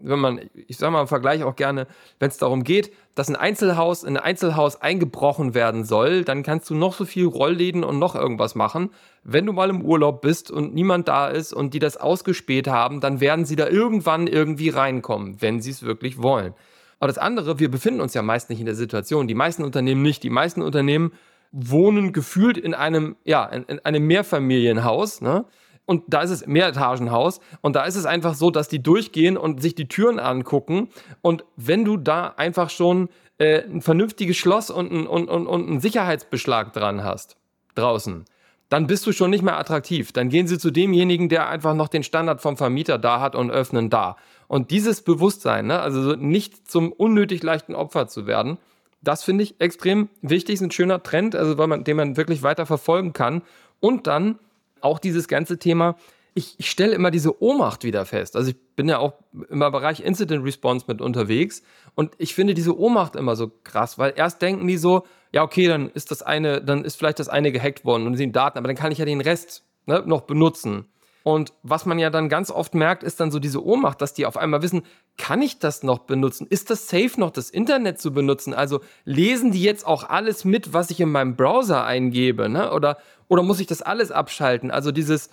[0.00, 1.86] wenn man, ich sag mal im Vergleich auch gerne,
[2.18, 6.70] wenn es darum geht, dass ein Einzelhaus in ein Einzelhaus eingebrochen werden soll, dann kannst
[6.70, 8.90] du noch so viel Rollläden und noch irgendwas machen.
[9.24, 13.00] Wenn du mal im Urlaub bist und niemand da ist und die das ausgespäht haben,
[13.00, 16.54] dann werden sie da irgendwann irgendwie reinkommen, wenn sie es wirklich wollen.
[17.00, 19.28] Aber das andere, wir befinden uns ja meist nicht in der Situation.
[19.28, 20.22] Die meisten Unternehmen nicht.
[20.22, 21.12] Die meisten Unternehmen
[21.52, 25.44] wohnen gefühlt in einem, ja, in, in einem Mehrfamilienhaus, ne?
[25.88, 29.62] Und da ist es Mehretagenhaus und da ist es einfach so, dass die durchgehen und
[29.62, 30.90] sich die Türen angucken
[31.22, 35.66] und wenn du da einfach schon äh, ein vernünftiges Schloss und, ein, und, und, und
[35.66, 37.36] einen Sicherheitsbeschlag dran hast,
[37.74, 38.26] draußen,
[38.68, 40.12] dann bist du schon nicht mehr attraktiv.
[40.12, 43.50] Dann gehen sie zu demjenigen, der einfach noch den Standard vom Vermieter da hat und
[43.50, 44.16] öffnen da.
[44.46, 48.58] Und dieses Bewusstsein, ne, also nicht zum unnötig leichten Opfer zu werden,
[49.00, 52.42] das finde ich extrem wichtig, ist ein schöner Trend, also weil man, den man wirklich
[52.42, 53.42] weiter verfolgen kann.
[53.80, 54.38] Und dann
[54.82, 55.96] auch dieses ganze Thema,
[56.34, 58.36] ich, ich stelle immer diese Ohnmacht wieder fest.
[58.36, 59.14] Also ich bin ja auch
[59.50, 61.62] im Bereich Incident Response mit unterwegs
[61.94, 65.66] und ich finde diese Ohnmacht immer so krass, weil erst denken die so, ja okay,
[65.66, 68.68] dann ist das eine, dann ist vielleicht das eine gehackt worden und sind Daten, aber
[68.68, 70.86] dann kann ich ja den Rest ne, noch benutzen.
[71.28, 74.24] Und was man ja dann ganz oft merkt, ist dann so diese Ohnmacht, dass die
[74.24, 74.80] auf einmal wissen,
[75.18, 76.46] kann ich das noch benutzen?
[76.48, 78.54] Ist das safe noch, das Internet zu benutzen?
[78.54, 82.48] Also lesen die jetzt auch alles mit, was ich in meinem Browser eingebe?
[82.48, 82.72] Ne?
[82.72, 82.96] Oder,
[83.28, 84.70] oder muss ich das alles abschalten?
[84.70, 85.28] Also dieses,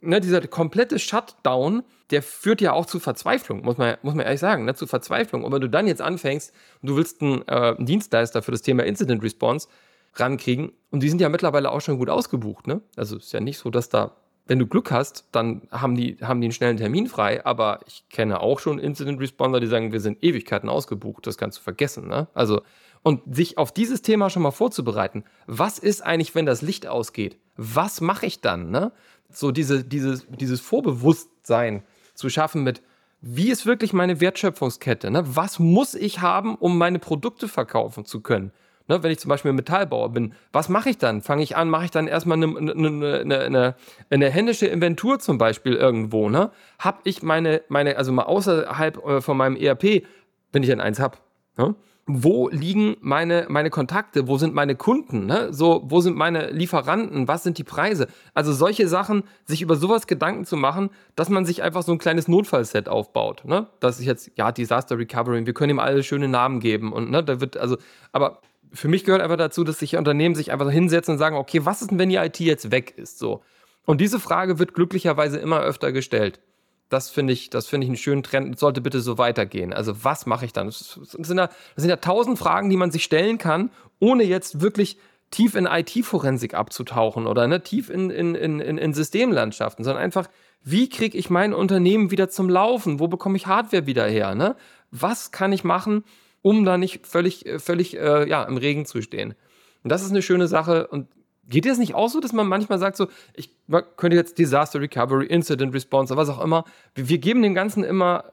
[0.00, 1.82] ne, dieser komplette Shutdown,
[2.12, 5.42] der führt ja auch zu Verzweiflung, muss man, muss man ehrlich sagen, ne, zu Verzweiflung.
[5.42, 8.84] Und wenn du dann jetzt anfängst du willst einen, äh, einen Dienstleister für das Thema
[8.84, 9.66] Incident Response
[10.14, 12.82] rankriegen, und die sind ja mittlerweile auch schon gut ausgebucht, ne?
[12.94, 14.12] Also ist ja nicht so, dass da
[14.50, 18.02] wenn du Glück hast, dann haben die, haben die einen schnellen Termin frei, aber ich
[18.08, 22.08] kenne auch schon Incident Responder, die sagen, wir sind Ewigkeiten ausgebucht, das kannst du vergessen.
[22.08, 22.26] Ne?
[22.34, 22.62] Also,
[23.04, 27.38] und sich auf dieses Thema schon mal vorzubereiten, was ist eigentlich, wenn das Licht ausgeht?
[27.56, 28.72] Was mache ich dann?
[28.72, 28.90] Ne?
[29.30, 31.84] So diese, dieses, dieses Vorbewusstsein
[32.14, 32.82] zu schaffen mit,
[33.20, 35.12] wie ist wirklich meine Wertschöpfungskette?
[35.12, 35.22] Ne?
[35.36, 38.50] Was muss ich haben, um meine Produkte verkaufen zu können?
[38.90, 41.22] Ne, wenn ich zum Beispiel Metallbauer bin, was mache ich dann?
[41.22, 43.76] Fange ich an, mache ich dann erstmal eine, eine, eine,
[44.10, 46.50] eine, händische Inventur zum Beispiel irgendwo, ne?
[46.80, 50.02] Hab ich meine, meine, also mal außerhalb äh, von meinem ERP,
[50.50, 51.18] wenn ich dann eins habe,
[51.56, 51.76] ne?
[52.08, 55.52] wo liegen meine, meine Kontakte, wo sind meine Kunden, ne?
[55.52, 58.08] so, wo sind meine Lieferanten, was sind die Preise?
[58.34, 61.98] Also solche Sachen, sich über sowas Gedanken zu machen, dass man sich einfach so ein
[61.98, 63.44] kleines Notfallset aufbaut.
[63.44, 63.68] Ne?
[63.78, 67.22] Das ist jetzt, ja, Disaster Recovery, wir können ihm alle schöne Namen geben und ne,
[67.22, 67.76] da wird, also,
[68.10, 68.40] aber
[68.72, 71.82] für mich gehört einfach dazu, dass sich Unternehmen sich einfach hinsetzen und sagen, okay, was
[71.82, 73.18] ist denn, wenn die IT jetzt weg ist?
[73.18, 73.42] So.
[73.84, 76.40] Und diese Frage wird glücklicherweise immer öfter gestellt.
[76.88, 78.58] Das finde ich, das finde ich einen schönen Trend.
[78.58, 79.72] Sollte bitte so weitergehen.
[79.72, 80.66] Also was mache ich dann?
[80.66, 84.60] Das sind, ja, das sind ja tausend Fragen, die man sich stellen kann, ohne jetzt
[84.60, 84.98] wirklich
[85.30, 90.26] tief in IT-Forensik abzutauchen oder ne, tief in, in, in, in Systemlandschaften, sondern einfach,
[90.62, 92.98] wie kriege ich mein Unternehmen wieder zum Laufen?
[92.98, 94.34] Wo bekomme ich Hardware wieder her?
[94.34, 94.56] Ne?
[94.90, 96.04] Was kann ich machen,
[96.42, 99.34] um da nicht völlig, völlig äh, ja, im Regen zu stehen?
[99.82, 101.08] Und das ist eine schöne Sache und
[101.50, 103.50] Geht dir das nicht auch so, dass man manchmal sagt, so, ich
[103.96, 106.64] könnte jetzt Disaster Recovery, Incident Response, was auch immer.
[106.94, 108.32] Wir geben dem Ganzen immer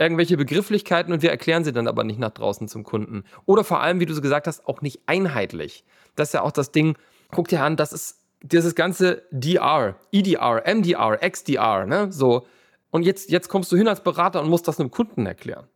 [0.00, 3.22] irgendwelche Begrifflichkeiten und wir erklären sie dann aber nicht nach draußen zum Kunden.
[3.46, 5.84] Oder vor allem, wie du so gesagt hast, auch nicht einheitlich.
[6.16, 6.96] Das ist ja auch das Ding,
[7.30, 12.46] guck dir an, das ist dieses ganze DR, EDR, MDR, XDR, ne, so.
[12.90, 15.68] Und jetzt, jetzt kommst du hin als Berater und musst das einem Kunden erklären.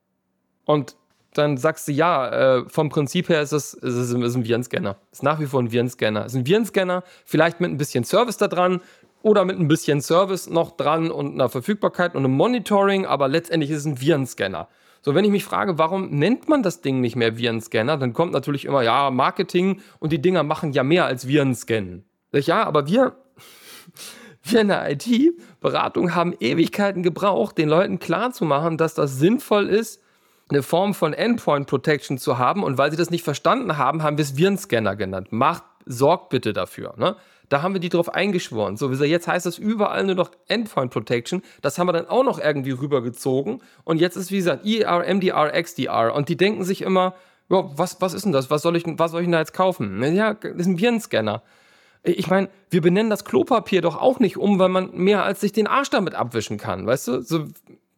[0.65, 0.97] Und
[1.35, 4.97] dann sagst du, ja, äh, vom Prinzip her ist es, ist es ist ein Virenscanner.
[5.13, 6.27] Ist nach wie vor ein Virenscanner.
[6.27, 8.81] Ist ein Virenscanner, vielleicht mit ein bisschen Service da dran
[9.23, 13.71] oder mit ein bisschen Service noch dran und einer Verfügbarkeit und einem Monitoring, aber letztendlich
[13.71, 14.69] ist es ein Virenscanner.
[15.03, 18.33] So, wenn ich mich frage, warum nennt man das Ding nicht mehr Virenscanner, dann kommt
[18.33, 22.05] natürlich immer, ja, Marketing und die Dinger machen ja mehr als Virenscannen.
[22.33, 23.17] Ja, aber wir,
[24.43, 30.03] wir in der IT-Beratung haben Ewigkeiten gebraucht, den Leuten klarzumachen, dass das sinnvoll ist,
[30.51, 32.63] eine Form von Endpoint Protection zu haben.
[32.63, 35.29] Und weil sie das nicht verstanden haben, haben wir es Virenscanner genannt.
[35.33, 36.95] Macht, sorgt bitte dafür.
[36.97, 37.17] Ne?
[37.49, 38.77] Da haben wir die drauf eingeschworen.
[38.77, 41.43] So, jetzt heißt das überall nur noch Endpoint Protection.
[41.63, 43.63] Das haben wir dann auch noch irgendwie rübergezogen.
[43.85, 46.15] Und jetzt ist, wie gesagt, ER, MDR, XDR.
[46.15, 47.15] Und die denken sich immer,
[47.49, 48.51] ja, was, was ist denn das?
[48.51, 50.01] Was soll ich, was soll ich denn da jetzt kaufen?
[50.15, 51.43] Ja, das ist ein Virenscanner.
[52.05, 55.53] Ich meine, wir benennen das Klopapier doch auch nicht um, weil man mehr als sich
[55.53, 56.87] den Arsch damit abwischen kann.
[56.87, 57.21] Weißt du?
[57.21, 57.49] So,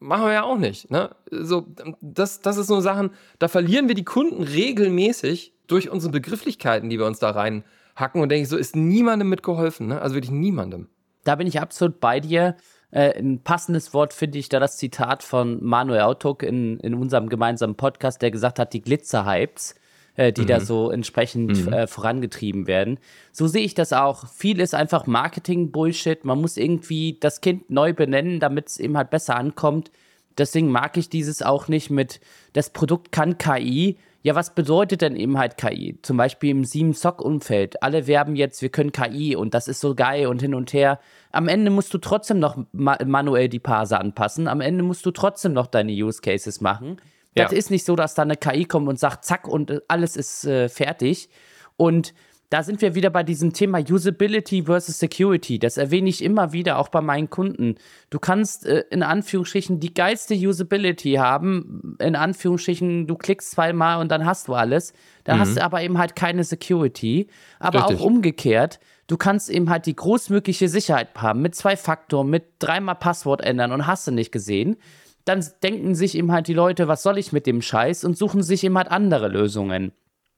[0.02, 0.90] machen wir ja auch nicht.
[0.90, 1.10] Ne?
[1.30, 1.66] So,
[2.00, 6.98] das, das ist so Sachen, da verlieren wir die Kunden regelmäßig durch unsere Begrifflichkeiten, die
[6.98, 8.20] wir uns da reinhacken.
[8.20, 9.86] Und denke ich, so ist niemandem mitgeholfen.
[9.88, 10.00] Ne?
[10.00, 10.88] Also wirklich niemandem.
[11.24, 12.56] Da bin ich absolut bei dir.
[12.90, 17.28] Äh, ein passendes Wort finde ich da das Zitat von Manuel Autuk in, in unserem
[17.28, 19.76] gemeinsamen Podcast, der gesagt hat, die Glitzer-Hypes
[20.16, 20.46] äh, die mhm.
[20.46, 21.72] da so entsprechend mhm.
[21.72, 22.98] äh, vorangetrieben werden.
[23.32, 24.28] So sehe ich das auch.
[24.28, 26.24] Viel ist einfach Marketing-Bullshit.
[26.24, 29.90] Man muss irgendwie das Kind neu benennen, damit es eben halt besser ankommt.
[30.38, 32.20] Deswegen mag ich dieses auch nicht mit,
[32.52, 33.96] das Produkt kann KI.
[34.24, 35.98] Ja, was bedeutet denn eben halt KI?
[36.02, 37.82] Zum Beispiel im 7-Sock-Umfeld.
[37.82, 41.00] Alle werben jetzt, wir können KI und das ist so geil und hin und her.
[41.32, 44.46] Am Ende musst du trotzdem noch ma manuell die Parser anpassen.
[44.46, 46.98] Am Ende musst du trotzdem noch deine Use Cases machen.
[47.34, 47.58] Das ja.
[47.58, 50.44] ist nicht so, dass da eine KI kommt und sagt, zack, und äh, alles ist
[50.44, 51.28] äh, fertig.
[51.76, 52.14] Und
[52.52, 55.58] da sind wir wieder bei diesem Thema Usability versus Security.
[55.58, 57.76] Das erwähne ich immer wieder, auch bei meinen Kunden.
[58.10, 61.96] Du kannst äh, in Anführungsstrichen die geilste Usability haben.
[61.98, 64.92] In Anführungsstrichen, du klickst zweimal und dann hast du alles.
[65.24, 65.40] Da mhm.
[65.40, 67.28] hast du aber eben halt keine Security.
[67.58, 68.00] Aber Richtig.
[68.00, 72.96] auch umgekehrt, du kannst eben halt die großmögliche Sicherheit haben mit zwei Faktoren, mit dreimal
[72.96, 74.76] Passwort ändern und hast du nicht gesehen
[75.24, 78.42] dann denken sich eben halt die Leute, was soll ich mit dem Scheiß und suchen
[78.42, 79.92] sich eben halt andere Lösungen.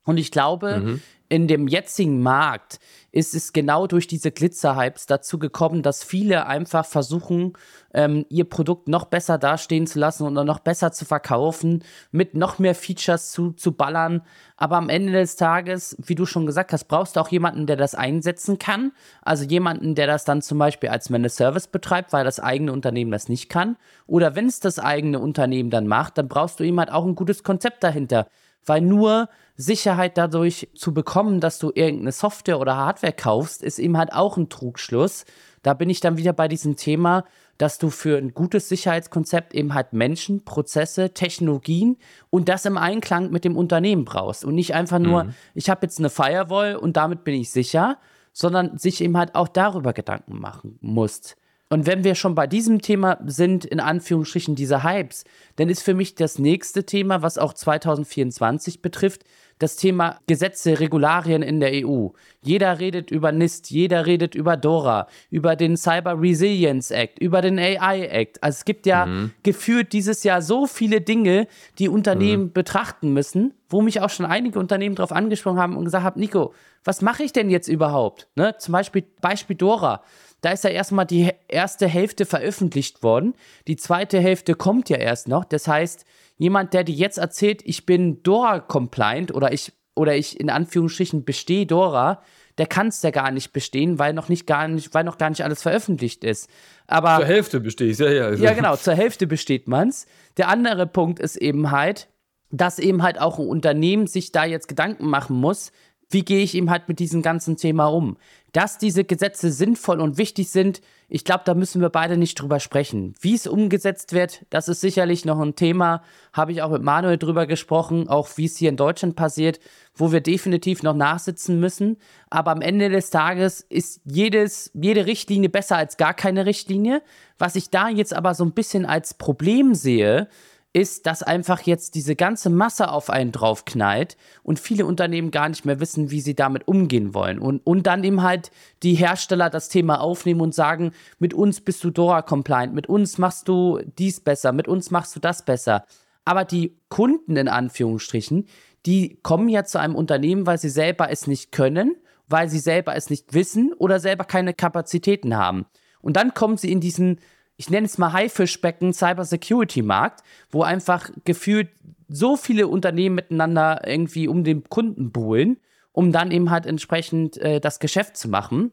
[0.05, 1.03] Und ich glaube, mhm.
[1.29, 2.79] In dem jetzigen Markt
[3.11, 7.53] ist es genau durch diese Glitzer-Hypes dazu gekommen, dass viele einfach versuchen,
[7.95, 12.59] ähm, ihr Produkt noch besser dastehen zu lassen und noch besser zu verkaufen, mit noch
[12.59, 14.23] mehr Features zu, zu ballern.
[14.57, 17.77] Aber am Ende des Tages, wie du schon gesagt hast, brauchst du auch jemanden, der
[17.77, 18.91] das einsetzen kann.
[19.23, 23.13] Also jemanden, der das dann zum Beispiel als Managed Service betreibt, weil das eigene Unternehmen
[23.13, 23.77] das nicht kann.
[24.07, 27.15] Oder wenn es das eigene Unternehmen dann macht, dann brauchst du ihm halt auch ein
[27.15, 28.27] gutes Konzept dahinter.
[28.67, 33.97] Weil nur Sicherheit dadurch zu bekommen, dass du irgendeine Software oder Hardware kaufst, ist eben
[33.97, 35.25] halt auch ein Trugschluss.
[35.63, 37.25] Da bin ich dann wieder bei diesem Thema,
[37.59, 41.97] dass du für ein gutes Sicherheitskonzept eben halt Menschen, Prozesse, Technologien
[42.31, 44.45] und das im Einklang mit dem Unternehmen brauchst.
[44.45, 45.35] Und nicht einfach nur, mhm.
[45.55, 47.99] ich habe jetzt eine Firewall und damit bin ich sicher,
[48.33, 51.37] sondern sich eben halt auch darüber Gedanken machen musst.
[51.71, 55.25] Und wenn wir schon bei diesem Thema sind, in Anführungsstrichen diese Hypes,
[55.57, 59.25] dann ist für mich das nächste Thema, was auch 2024 betrifft,
[59.59, 62.09] das Thema Gesetze, Regularien in der EU.
[62.43, 67.59] Jeder redet über NIST, jeder redet über DORA, über den Cyber Resilience Act, über den
[67.59, 68.43] AI Act.
[68.43, 69.31] Also es gibt ja mhm.
[69.43, 71.47] gefühlt dieses Jahr so viele Dinge,
[71.79, 72.53] die Unternehmen mhm.
[72.53, 76.53] betrachten müssen, wo mich auch schon einige Unternehmen darauf angesprochen haben und gesagt haben, Nico,
[76.85, 78.29] was mache ich denn jetzt überhaupt?
[78.37, 78.57] Ne?
[78.59, 80.03] Zum Beispiel Beispiel Dora.
[80.41, 83.35] Da ist ja erstmal die erste Hälfte veröffentlicht worden.
[83.67, 85.45] Die zweite Hälfte kommt ja erst noch.
[85.45, 86.05] Das heißt,
[86.37, 91.65] jemand, der dir jetzt erzählt, ich bin Dora-compliant oder ich, oder ich in Anführungsstrichen bestehe
[91.65, 92.23] Dora,
[92.59, 95.31] der kann es ja gar nicht bestehen, weil noch nicht gar nicht, weil noch gar
[95.31, 96.49] nicht alles veröffentlicht ist.
[96.87, 98.33] Aber zur Hälfte bestehe ich, ja, ja.
[98.35, 100.07] Ja, genau, zur Hälfte besteht man's.
[100.37, 102.09] Der andere Punkt ist eben halt,
[102.51, 105.73] dass eben halt auch ein Unternehmen sich da jetzt Gedanken machen muss,
[106.11, 108.17] wie gehe ich eben halt mit diesem ganzen Thema um?
[108.53, 112.61] Dass diese Gesetze sinnvoll und wichtig sind, ich glaube, da müssen wir beide nicht drüber
[112.61, 113.15] sprechen.
[113.21, 117.19] Wie es umgesetzt wird, das ist sicherlich noch ein Thema, habe ich auch mit Manuel
[117.19, 119.61] drüber gesprochen, auch wie es hier in Deutschland passiert,
[119.95, 121.99] wo wir definitiv noch nachsitzen müssen.
[122.31, 127.03] Aber am Ende des Tages ist jedes, jede Richtlinie besser als gar keine Richtlinie.
[127.39, 130.29] Was ich da jetzt aber so ein bisschen als Problem sehe,
[130.75, 135.65] ist, dass einfach jetzt diese ganze Masse auf einen draufknallt und viele Unternehmen gar nicht
[135.65, 137.39] mehr wissen, wie sie damit umgehen wollen.
[137.39, 138.51] Und, und dann eben halt
[138.83, 143.49] die Hersteller das Thema aufnehmen und sagen, mit uns bist du DORA-compliant, mit uns machst
[143.49, 145.85] du dies besser, mit uns machst du das besser.
[146.25, 148.47] Aber die Kunden in Anführungsstrichen,
[148.85, 151.95] die kommen ja zu einem Unternehmen, weil sie selber es nicht können,
[152.27, 155.67] weil sie selber es nicht wissen oder selber keine Kapazitäten haben.
[156.01, 157.21] Und dann kommen sie in diesen
[157.57, 161.69] ich nenne es mal Haifischbecken Cybersecurity-Markt, wo einfach gefühlt
[162.09, 165.59] so viele Unternehmen miteinander irgendwie um den Kunden buhlen,
[165.93, 168.73] um dann eben halt entsprechend äh, das Geschäft zu machen.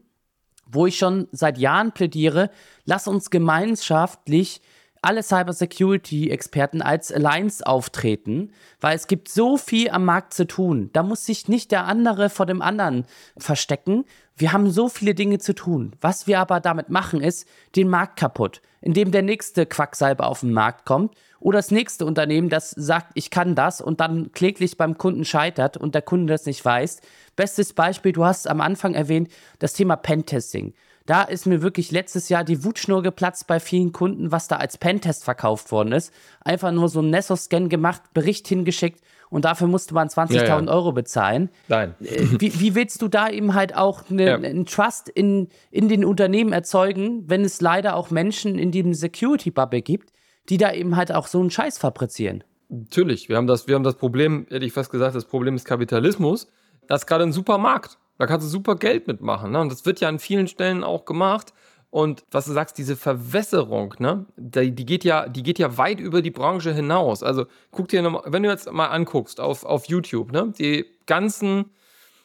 [0.66, 2.50] Wo ich schon seit Jahren plädiere,
[2.84, 4.60] lass uns gemeinschaftlich
[5.02, 10.90] alle Cybersecurity-Experten als Alliance auftreten, weil es gibt so viel am Markt zu tun.
[10.92, 13.04] Da muss sich nicht der andere vor dem anderen
[13.36, 14.04] verstecken.
[14.36, 15.92] Wir haben so viele Dinge zu tun.
[16.00, 20.52] Was wir aber damit machen, ist den Markt kaputt, indem der nächste Quacksalber auf den
[20.52, 24.96] Markt kommt oder das nächste Unternehmen, das sagt, ich kann das und dann kläglich beim
[24.96, 27.00] Kunden scheitert und der Kunde das nicht weiß.
[27.36, 30.72] Bestes Beispiel, du hast am Anfang erwähnt, das Thema Pentesting.
[31.04, 34.78] Da ist mir wirklich letztes Jahr die Wutschnur geplatzt bei vielen Kunden, was da als
[34.78, 36.12] Pentest verkauft worden ist.
[36.40, 39.00] Einfach nur so ein Nessos-Scan gemacht, Bericht hingeschickt
[39.32, 40.68] und dafür musste man 20.000 ja, ja.
[40.68, 41.48] Euro bezahlen.
[41.66, 41.94] Nein.
[42.02, 44.34] Äh, wie, wie, willst du da eben halt auch ne, ja.
[44.34, 49.80] einen Trust in, in den Unternehmen erzeugen, wenn es leider auch Menschen in diesem Security-Bubble
[49.80, 50.12] gibt,
[50.50, 52.44] die da eben halt auch so einen Scheiß fabrizieren?
[52.68, 55.64] Natürlich, wir haben das, wir haben das Problem, hätte ich fast gesagt, das Problem ist
[55.64, 56.52] Kapitalismus.
[56.86, 57.96] Das ist gerade ein Supermarkt.
[58.18, 59.52] Da kannst du super Geld mitmachen.
[59.52, 59.60] Ne?
[59.60, 61.54] Und das wird ja an vielen Stellen auch gemacht.
[61.92, 66.00] Und was du sagst, diese Verwässerung, ne, die, die, geht ja, die geht ja weit
[66.00, 67.22] über die Branche hinaus.
[67.22, 71.66] Also guck dir nochmal, wenn du jetzt mal anguckst auf, auf YouTube, ne, die ganzen,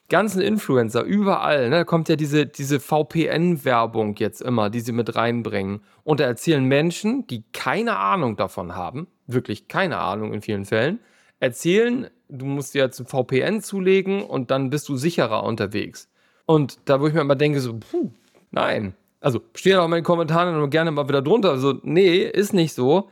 [0.07, 5.17] ganzen Influencer überall, ne, da kommt ja diese, diese VPN-Werbung jetzt immer, die sie mit
[5.17, 5.81] reinbringen.
[6.05, 11.01] Und da erzählen Menschen, die keine Ahnung davon haben, wirklich keine Ahnung in vielen Fällen,
[11.41, 16.09] erzählen, du musst dir jetzt ein VPN zulegen und dann bist du sicherer unterwegs.
[16.45, 18.11] Und da, wo ich mir immer denke, so, puh,
[18.51, 18.95] nein.
[19.27, 21.49] Also steht auch in den Kommentaren gerne mal wieder drunter.
[21.49, 23.09] Also, nee, ist nicht so.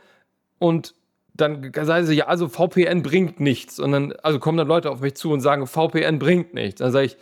[0.58, 0.94] Und
[1.34, 3.78] dann sagen sie, ja, also VPN bringt nichts.
[3.78, 6.78] Und dann, also kommen dann Leute auf mich zu und sagen, VPN bringt nichts.
[6.78, 7.18] Dann sage ich,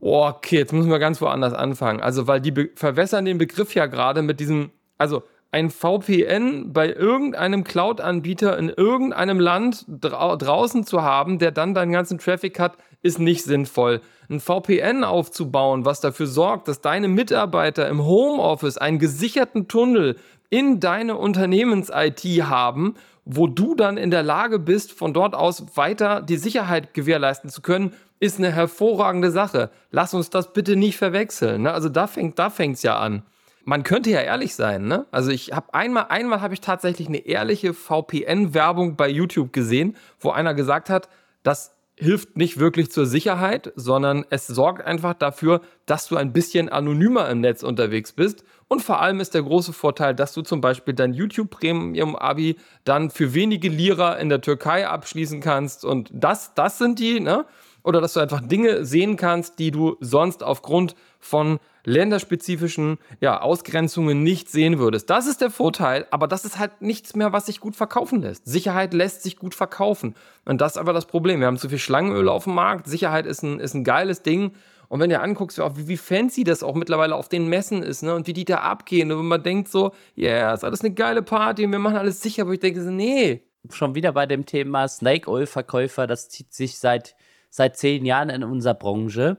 [0.00, 2.02] oh, okay, jetzt müssen wir ganz woanders anfangen.
[2.02, 7.64] Also, weil die verwässern den Begriff ja gerade mit diesem, also ein VPN bei irgendeinem
[7.64, 13.20] Cloud-Anbieter in irgendeinem Land dra draußen zu haben, der dann deinen ganzen Traffic hat, ist
[13.20, 14.00] nicht sinnvoll.
[14.28, 20.16] Ein VPN aufzubauen, was dafür sorgt, dass deine Mitarbeiter im Homeoffice einen gesicherten Tunnel
[20.50, 26.22] in deine Unternehmens-IT haben, wo du dann in der Lage bist, von dort aus weiter
[26.22, 29.70] die Sicherheit gewährleisten zu können, ist eine hervorragende Sache.
[29.90, 31.62] Lass uns das bitte nicht verwechseln.
[31.62, 31.72] Ne?
[31.72, 33.22] Also da fängt da fängt's ja an
[33.66, 35.06] man könnte ja ehrlich sein, ne?
[35.10, 40.30] Also ich habe einmal, einmal habe ich tatsächlich eine ehrliche VPN-Werbung bei YouTube gesehen, wo
[40.30, 41.08] einer gesagt hat,
[41.42, 46.68] das hilft nicht wirklich zur Sicherheit, sondern es sorgt einfach dafür, dass du ein bisschen
[46.68, 48.44] anonymer im Netz unterwegs bist.
[48.66, 52.56] Und vor allem ist der große Vorteil, dass du zum Beispiel dein YouTube Premium Abi
[52.84, 55.84] dann für wenige Lira in der Türkei abschließen kannst.
[55.84, 57.44] Und das, das sind die, ne?
[57.84, 64.22] Oder dass du einfach Dinge sehen kannst, die du sonst aufgrund von länderspezifischen ja, Ausgrenzungen
[64.22, 65.10] nicht sehen würdest.
[65.10, 68.46] Das ist der Vorteil, aber das ist halt nichts mehr, was sich gut verkaufen lässt.
[68.46, 70.14] Sicherheit lässt sich gut verkaufen.
[70.46, 71.40] Und das ist aber das Problem.
[71.40, 72.86] Wir haben zu viel Schlangenöl auf dem Markt.
[72.86, 74.52] Sicherheit ist ein, ist ein geiles Ding.
[74.88, 78.14] Und wenn du anguckst, wie, wie fancy das auch mittlerweile auf den Messen ist, ne,
[78.14, 81.22] und wie die da abgehen, und man denkt so, ja, yeah, ist alles eine geile
[81.22, 83.42] Party und wir machen alles sicher, wo ich denke so, nee.
[83.70, 87.16] Schon wieder bei dem Thema Snake Oil Verkäufer, das zieht sich seit,
[87.54, 89.38] seit zehn Jahren in unserer Branche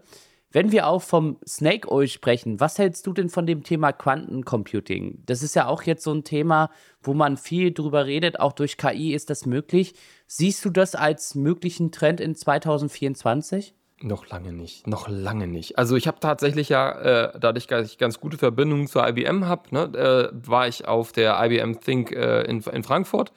[0.49, 5.21] Wenn wir auch vom Snake Oil sprechen, was hältst du denn von dem Thema Quantencomputing?
[5.25, 6.69] Das ist ja auch jetzt so ein Thema,
[7.01, 9.95] wo man viel drüber redet, auch durch KI ist das möglich.
[10.27, 13.73] Siehst du das als möglichen Trend in 2024?
[14.01, 15.77] Noch lange nicht, noch lange nicht.
[15.77, 19.63] Also ich habe tatsächlich ja, äh, dadurch, dass ich ganz gute Verbindungen zur IBM habe,
[19.71, 23.33] ne, äh, war ich auf der IBM Think äh, in, in Frankfurt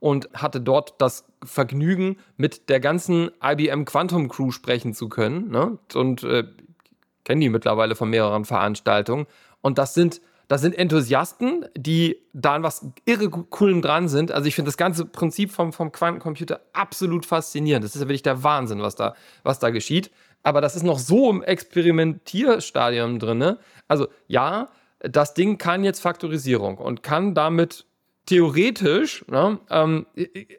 [0.00, 5.50] und hatte dort das Vergnügen, mit der ganzen IBM Quantum Crew sprechen zu können.
[5.50, 5.78] Ne?
[5.94, 6.44] Und äh,
[7.24, 9.26] kenne die mittlerweile von mehreren Veranstaltungen.
[9.60, 14.30] Und das sind, das sind Enthusiasten, die da an was irre coolem dran sind.
[14.30, 17.84] Also ich finde das ganze Prinzip vom, vom Quantencomputer absolut faszinierend.
[17.84, 20.10] Das ist ja wirklich der Wahnsinn, was da, was da geschieht.
[20.42, 23.38] Aber das ist noch so im Experimentierstadium drin.
[23.38, 23.58] Ne?
[23.88, 24.68] Also ja,
[25.00, 27.86] das Ding kann jetzt Faktorisierung und kann damit
[28.26, 30.06] theoretisch ne, ähm,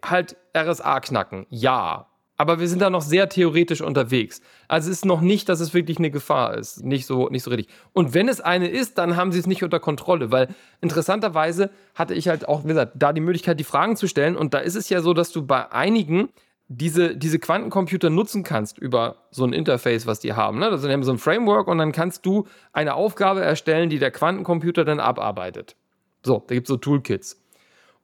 [0.04, 1.46] halt RSA knacken.
[1.50, 2.08] Ja.
[2.40, 4.42] Aber wir sind da noch sehr theoretisch unterwegs.
[4.68, 6.84] Also es ist noch nicht, dass es wirklich eine Gefahr ist.
[6.84, 7.74] Nicht so, nicht so richtig.
[7.94, 10.50] Und wenn es eine ist, dann haben sie es nicht unter Kontrolle, weil
[10.80, 14.36] interessanterweise hatte ich halt auch, wie gesagt, da die Möglichkeit, die Fragen zu stellen.
[14.36, 16.30] Und da ist es ja so, dass du bei einigen
[16.68, 20.60] diese, diese Quantencomputer nutzen kannst über so ein Interface, was die haben.
[20.60, 20.68] Ne?
[20.68, 24.12] Also die haben so ein Framework und dann kannst du eine Aufgabe erstellen, die der
[24.12, 25.76] Quantencomputer dann abarbeitet.
[26.24, 27.42] So, da gibt es so Toolkits.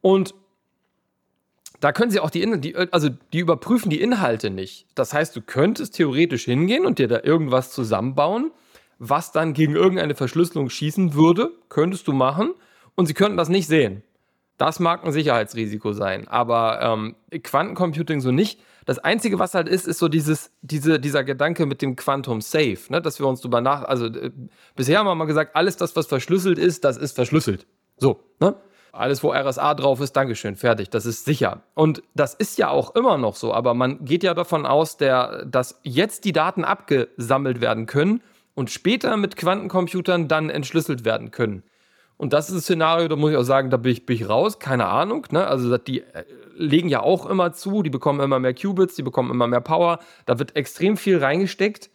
[0.03, 0.35] Und
[1.79, 4.85] da können sie auch die Inhalte, also die überprüfen die Inhalte nicht.
[4.95, 8.51] Das heißt, du könntest theoretisch hingehen und dir da irgendwas zusammenbauen,
[8.99, 12.53] was dann gegen irgendeine Verschlüsselung schießen würde, könntest du machen
[12.95, 14.03] und sie könnten das nicht sehen.
[14.57, 18.59] Das mag ein Sicherheitsrisiko sein, aber ähm, Quantencomputing so nicht.
[18.85, 22.79] Das Einzige, was halt ist, ist so dieses, diese, dieser Gedanke mit dem Quantum Safe,
[22.89, 23.01] ne?
[23.01, 23.83] dass wir uns drüber nach.
[23.83, 24.31] Also äh,
[24.75, 27.65] bisher haben wir mal gesagt, alles das, was verschlüsselt ist, das ist verschlüsselt.
[27.97, 28.55] So, ne?
[28.93, 31.63] Alles, wo RSA drauf ist, Dankeschön, fertig, das ist sicher.
[31.73, 35.45] Und das ist ja auch immer noch so, aber man geht ja davon aus, der,
[35.45, 38.21] dass jetzt die Daten abgesammelt werden können
[38.53, 41.63] und später mit Quantencomputern dann entschlüsselt werden können.
[42.17, 44.29] Und das ist ein Szenario, da muss ich auch sagen, da bin ich, bin ich
[44.29, 45.25] raus, keine Ahnung.
[45.31, 45.45] Ne?
[45.45, 46.23] Also die äh,
[46.55, 49.99] legen ja auch immer zu, die bekommen immer mehr Qubits, die bekommen immer mehr Power,
[50.27, 51.89] da wird extrem viel reingesteckt,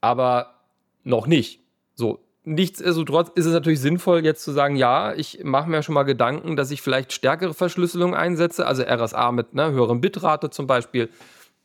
[0.00, 0.54] aber
[1.02, 1.60] noch nicht.
[1.94, 6.04] So, Nichtsdestotrotz ist es natürlich sinnvoll, jetzt zu sagen, ja, ich mache mir schon mal
[6.04, 11.08] Gedanken, dass ich vielleicht stärkere Verschlüsselung einsetze, also RSA mit einer höheren Bitrate zum Beispiel.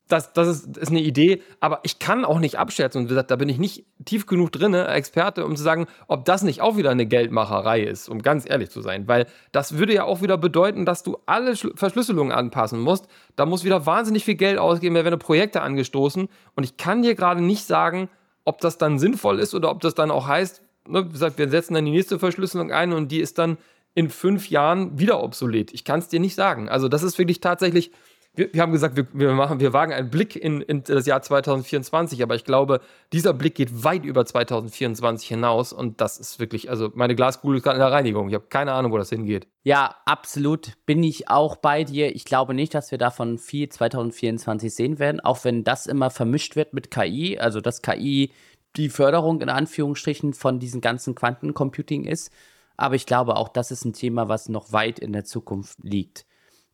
[0.08, 2.98] Das, das ist, ist, eine Idee, aber ich kann auch nicht abschätzen.
[3.02, 6.26] Und wie gesagt, da bin ich nicht tief genug drin, Experte, um zu sagen, ob
[6.26, 9.08] das nicht auch wieder eine Geldmacherei ist, um ganz ehrlich zu sein.
[9.08, 13.08] Weil das würde ja auch wieder bedeuten, dass du alle Verschlüsselungen anpassen musst.
[13.36, 16.28] Da muss wieder wahnsinnig viel Geld ausgeben, da werden Projekte angestoßen.
[16.56, 18.10] Und ich kann dir gerade nicht sagen,
[18.46, 21.74] ob das dann sinnvoll ist oder ob das dann auch heißt, ne, gesagt, wir setzen
[21.74, 23.58] dann die nächste Verschlüsselung ein und die ist dann
[23.94, 25.74] in fünf Jahren wieder obsolet.
[25.74, 26.70] Ich kann es dir nicht sagen.
[26.70, 27.92] Also das ist wirklich tatsächlich,
[28.34, 31.22] wir, wir haben gesagt, wir, wir, machen, wir wagen einen Blick in, in, das Jahr
[31.22, 32.80] 2024, aber ich glaube,
[33.12, 37.64] dieser Blick geht weit über 2024 hinaus und das ist wirklich, also meine Glaskugel ist
[37.64, 38.30] gerade in der Reinigung.
[38.30, 39.48] Ich habe keine Ahnung, wo das hingeht.
[39.64, 42.16] Ja, absolut bin ich auch bei dir.
[42.16, 46.56] Ich glaube nicht, dass wir davon viel 2024 sehen werden, auch wenn das immer vermischt
[46.56, 48.32] wird mit KI, also dass KI
[48.76, 52.32] die Förderung in Anführungsstrichen von diesem ganzen Quantencomputing ist.
[52.78, 56.26] Aber ich glaube, auch das ist ein Thema, was noch weit in der Zukunft liegt.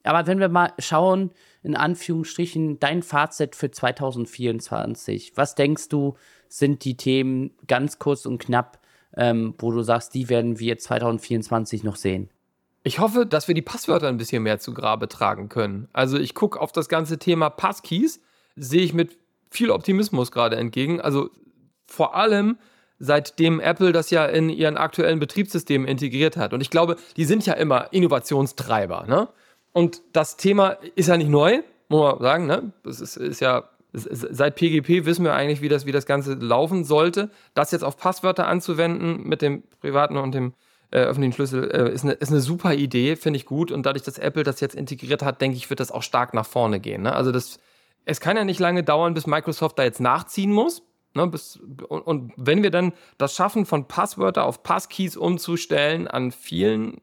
[0.03, 1.31] Aber wenn wir mal schauen,
[1.63, 6.15] in Anführungsstrichen, dein Fazit für 2024, was denkst du,
[6.47, 8.79] sind die Themen ganz kurz und knapp,
[9.15, 12.29] ähm, wo du sagst, die werden wir 2024 noch sehen?
[12.83, 15.89] Ich hoffe, dass wir die Passwörter ein bisschen mehr zu Grabe tragen können.
[15.91, 18.21] Also ich gucke auf das ganze Thema Passkeys,
[18.55, 19.17] sehe ich mit
[19.49, 21.01] viel Optimismus gerade entgegen.
[21.01, 21.29] Also
[21.88, 22.57] vor allem
[22.99, 26.53] seitdem Apple das ja in ihren aktuellen Betriebssystemen integriert hat.
[26.53, 29.05] Und ich glaube, die sind ja immer Innovationstreiber.
[29.07, 29.27] Ne?
[29.71, 32.47] Und das Thema ist ja nicht neu, muss man sagen.
[32.47, 32.71] Ne?
[32.83, 36.83] Das ist, ist ja seit PGP wissen wir eigentlich, wie das, wie das Ganze laufen
[36.83, 37.29] sollte.
[37.53, 40.53] Das jetzt auf Passwörter anzuwenden mit dem privaten und dem
[40.91, 43.71] äh, öffentlichen Schlüssel äh, ist, eine, ist eine super Idee, finde ich gut.
[43.71, 46.45] Und dadurch, dass Apple das jetzt integriert hat, denke ich, wird das auch stark nach
[46.45, 47.03] vorne gehen.
[47.03, 47.13] Ne?
[47.13, 47.59] Also das,
[48.05, 50.83] es kann ja nicht lange dauern, bis Microsoft da jetzt nachziehen muss.
[51.18, 51.59] Ne, bis,
[51.89, 57.01] und, und, wenn wir dann das schaffen, von Passwörter auf Passkeys umzustellen an vielen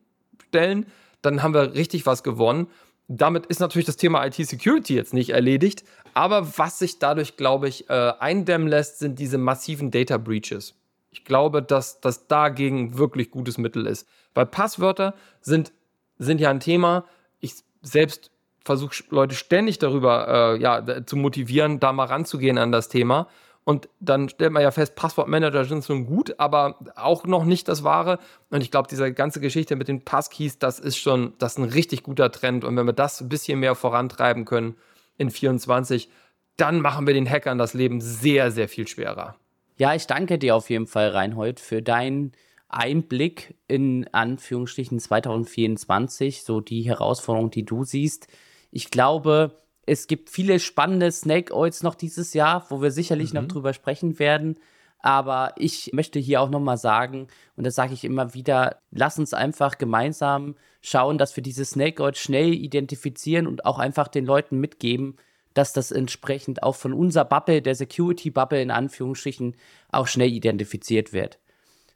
[0.49, 0.87] Stellen,
[1.21, 2.69] dann haben wir richtig was gewonnen.
[3.09, 5.83] Damit ist natürlich das Thema IT-Security jetzt nicht erledigt,
[6.15, 10.75] aber was sich dadurch, glaube ich, äh, eindämmen lässt, sind diese massiven Data Breaches.
[11.11, 14.09] Ich glaube, dass das dagegen wirklich gutes Mittel ist.
[14.33, 15.73] Weil Passwörter sind,
[16.19, 17.05] sind ja ein Thema.
[17.41, 18.31] Ich selbst
[18.65, 23.29] versuche Leute ständig darüber äh, ja, zu motivieren, da mal ranzugehen an das Thema.
[23.65, 27.83] Und dann stellt man ja fest, Passwortmanager sind schon gut, aber auch noch nicht das
[27.83, 28.19] Wahre.
[28.51, 31.65] Und ich glaube, diese ganze Geschichte mit den Passkeys, das ist schon, das ist ein
[31.65, 32.65] richtig guter Trend.
[32.65, 34.77] Und wenn wir das ein bisschen mehr vorantreiben können
[35.17, 36.11] in 24,
[36.59, 39.37] dann machen wir den Hackern das Leben sehr, sehr viel schwerer.
[39.77, 42.33] Ja, ich danke dir auf jeden Fall, Reinhold, für deinen
[42.69, 48.29] Einblick in Anführungsstrichen 2024, so die Herausforderung, die du siehst.
[48.71, 53.41] Ich glaube, es gibt viele spannende Snake Oils noch dieses Jahr, wo wir sicherlich mhm.
[53.41, 54.59] noch drüber sprechen werden.
[55.01, 57.27] Aber ich möchte hier auch nochmal sagen,
[57.57, 62.03] und das sage ich immer wieder, lass uns einfach gemeinsam schauen, dass wir diese Snake
[62.03, 65.17] Oils schnell identifizieren und auch einfach den Leuten mitgeben,
[65.53, 69.57] dass das entsprechend auch von unserer Bubble, der Security-Bubble in Anführungsstrichen,
[69.91, 71.39] auch schnell identifiziert wird.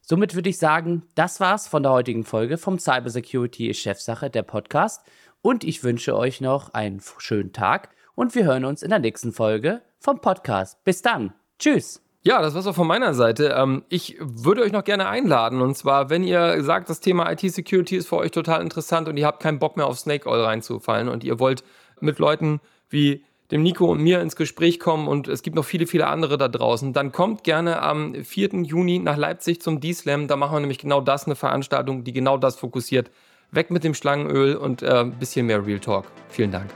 [0.03, 4.43] Somit würde ich sagen, das war's von der heutigen Folge vom Cybersecurity ist Chefsache, der
[4.43, 5.03] Podcast.
[5.43, 9.32] Und ich wünsche euch noch einen schönen Tag und wir hören uns in der nächsten
[9.32, 10.82] Folge vom Podcast.
[10.84, 11.32] Bis dann.
[11.59, 12.03] Tschüss.
[12.22, 13.55] Ja, das war's auch von meiner Seite.
[13.57, 15.62] Ähm, ich würde euch noch gerne einladen.
[15.62, 19.26] Und zwar, wenn ihr sagt, das Thema IT-Security ist für euch total interessant und ihr
[19.26, 21.62] habt keinen Bock mehr auf Snake Oil reinzufallen und ihr wollt
[22.01, 25.86] mit Leuten wie dem Nico und mir ins Gespräch kommen und es gibt noch viele,
[25.86, 28.62] viele andere da draußen, dann kommt gerne am 4.
[28.62, 30.28] Juni nach Leipzig zum D-Slam.
[30.28, 33.11] Da machen wir nämlich genau das, eine Veranstaltung, die genau das fokussiert.
[33.51, 36.05] Weg mit dem Schlangenöl und äh, ein bisschen mehr Real Talk.
[36.28, 36.70] Vielen Dank.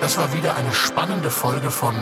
[0.00, 1.94] Das war wieder eine spannende Folge von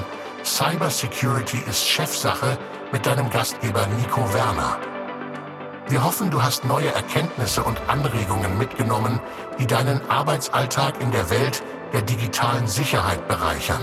[0.45, 2.59] Cyber Security ist Chefsache
[2.93, 4.79] mit deinem Gastgeber Nico Werner.
[5.89, 9.21] Wir hoffen, du hast neue Erkenntnisse und Anregungen mitgenommen,
[9.59, 11.63] die deinen Arbeitsalltag in der Welt
[11.93, 13.83] der digitalen Sicherheit bereichern.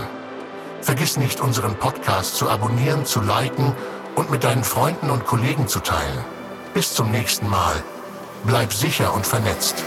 [0.82, 3.72] Vergiss nicht, unseren Podcast zu abonnieren, zu liken
[4.16, 6.24] und mit deinen Freunden und Kollegen zu teilen.
[6.74, 7.82] Bis zum nächsten Mal.
[8.44, 9.84] Bleib sicher und vernetzt.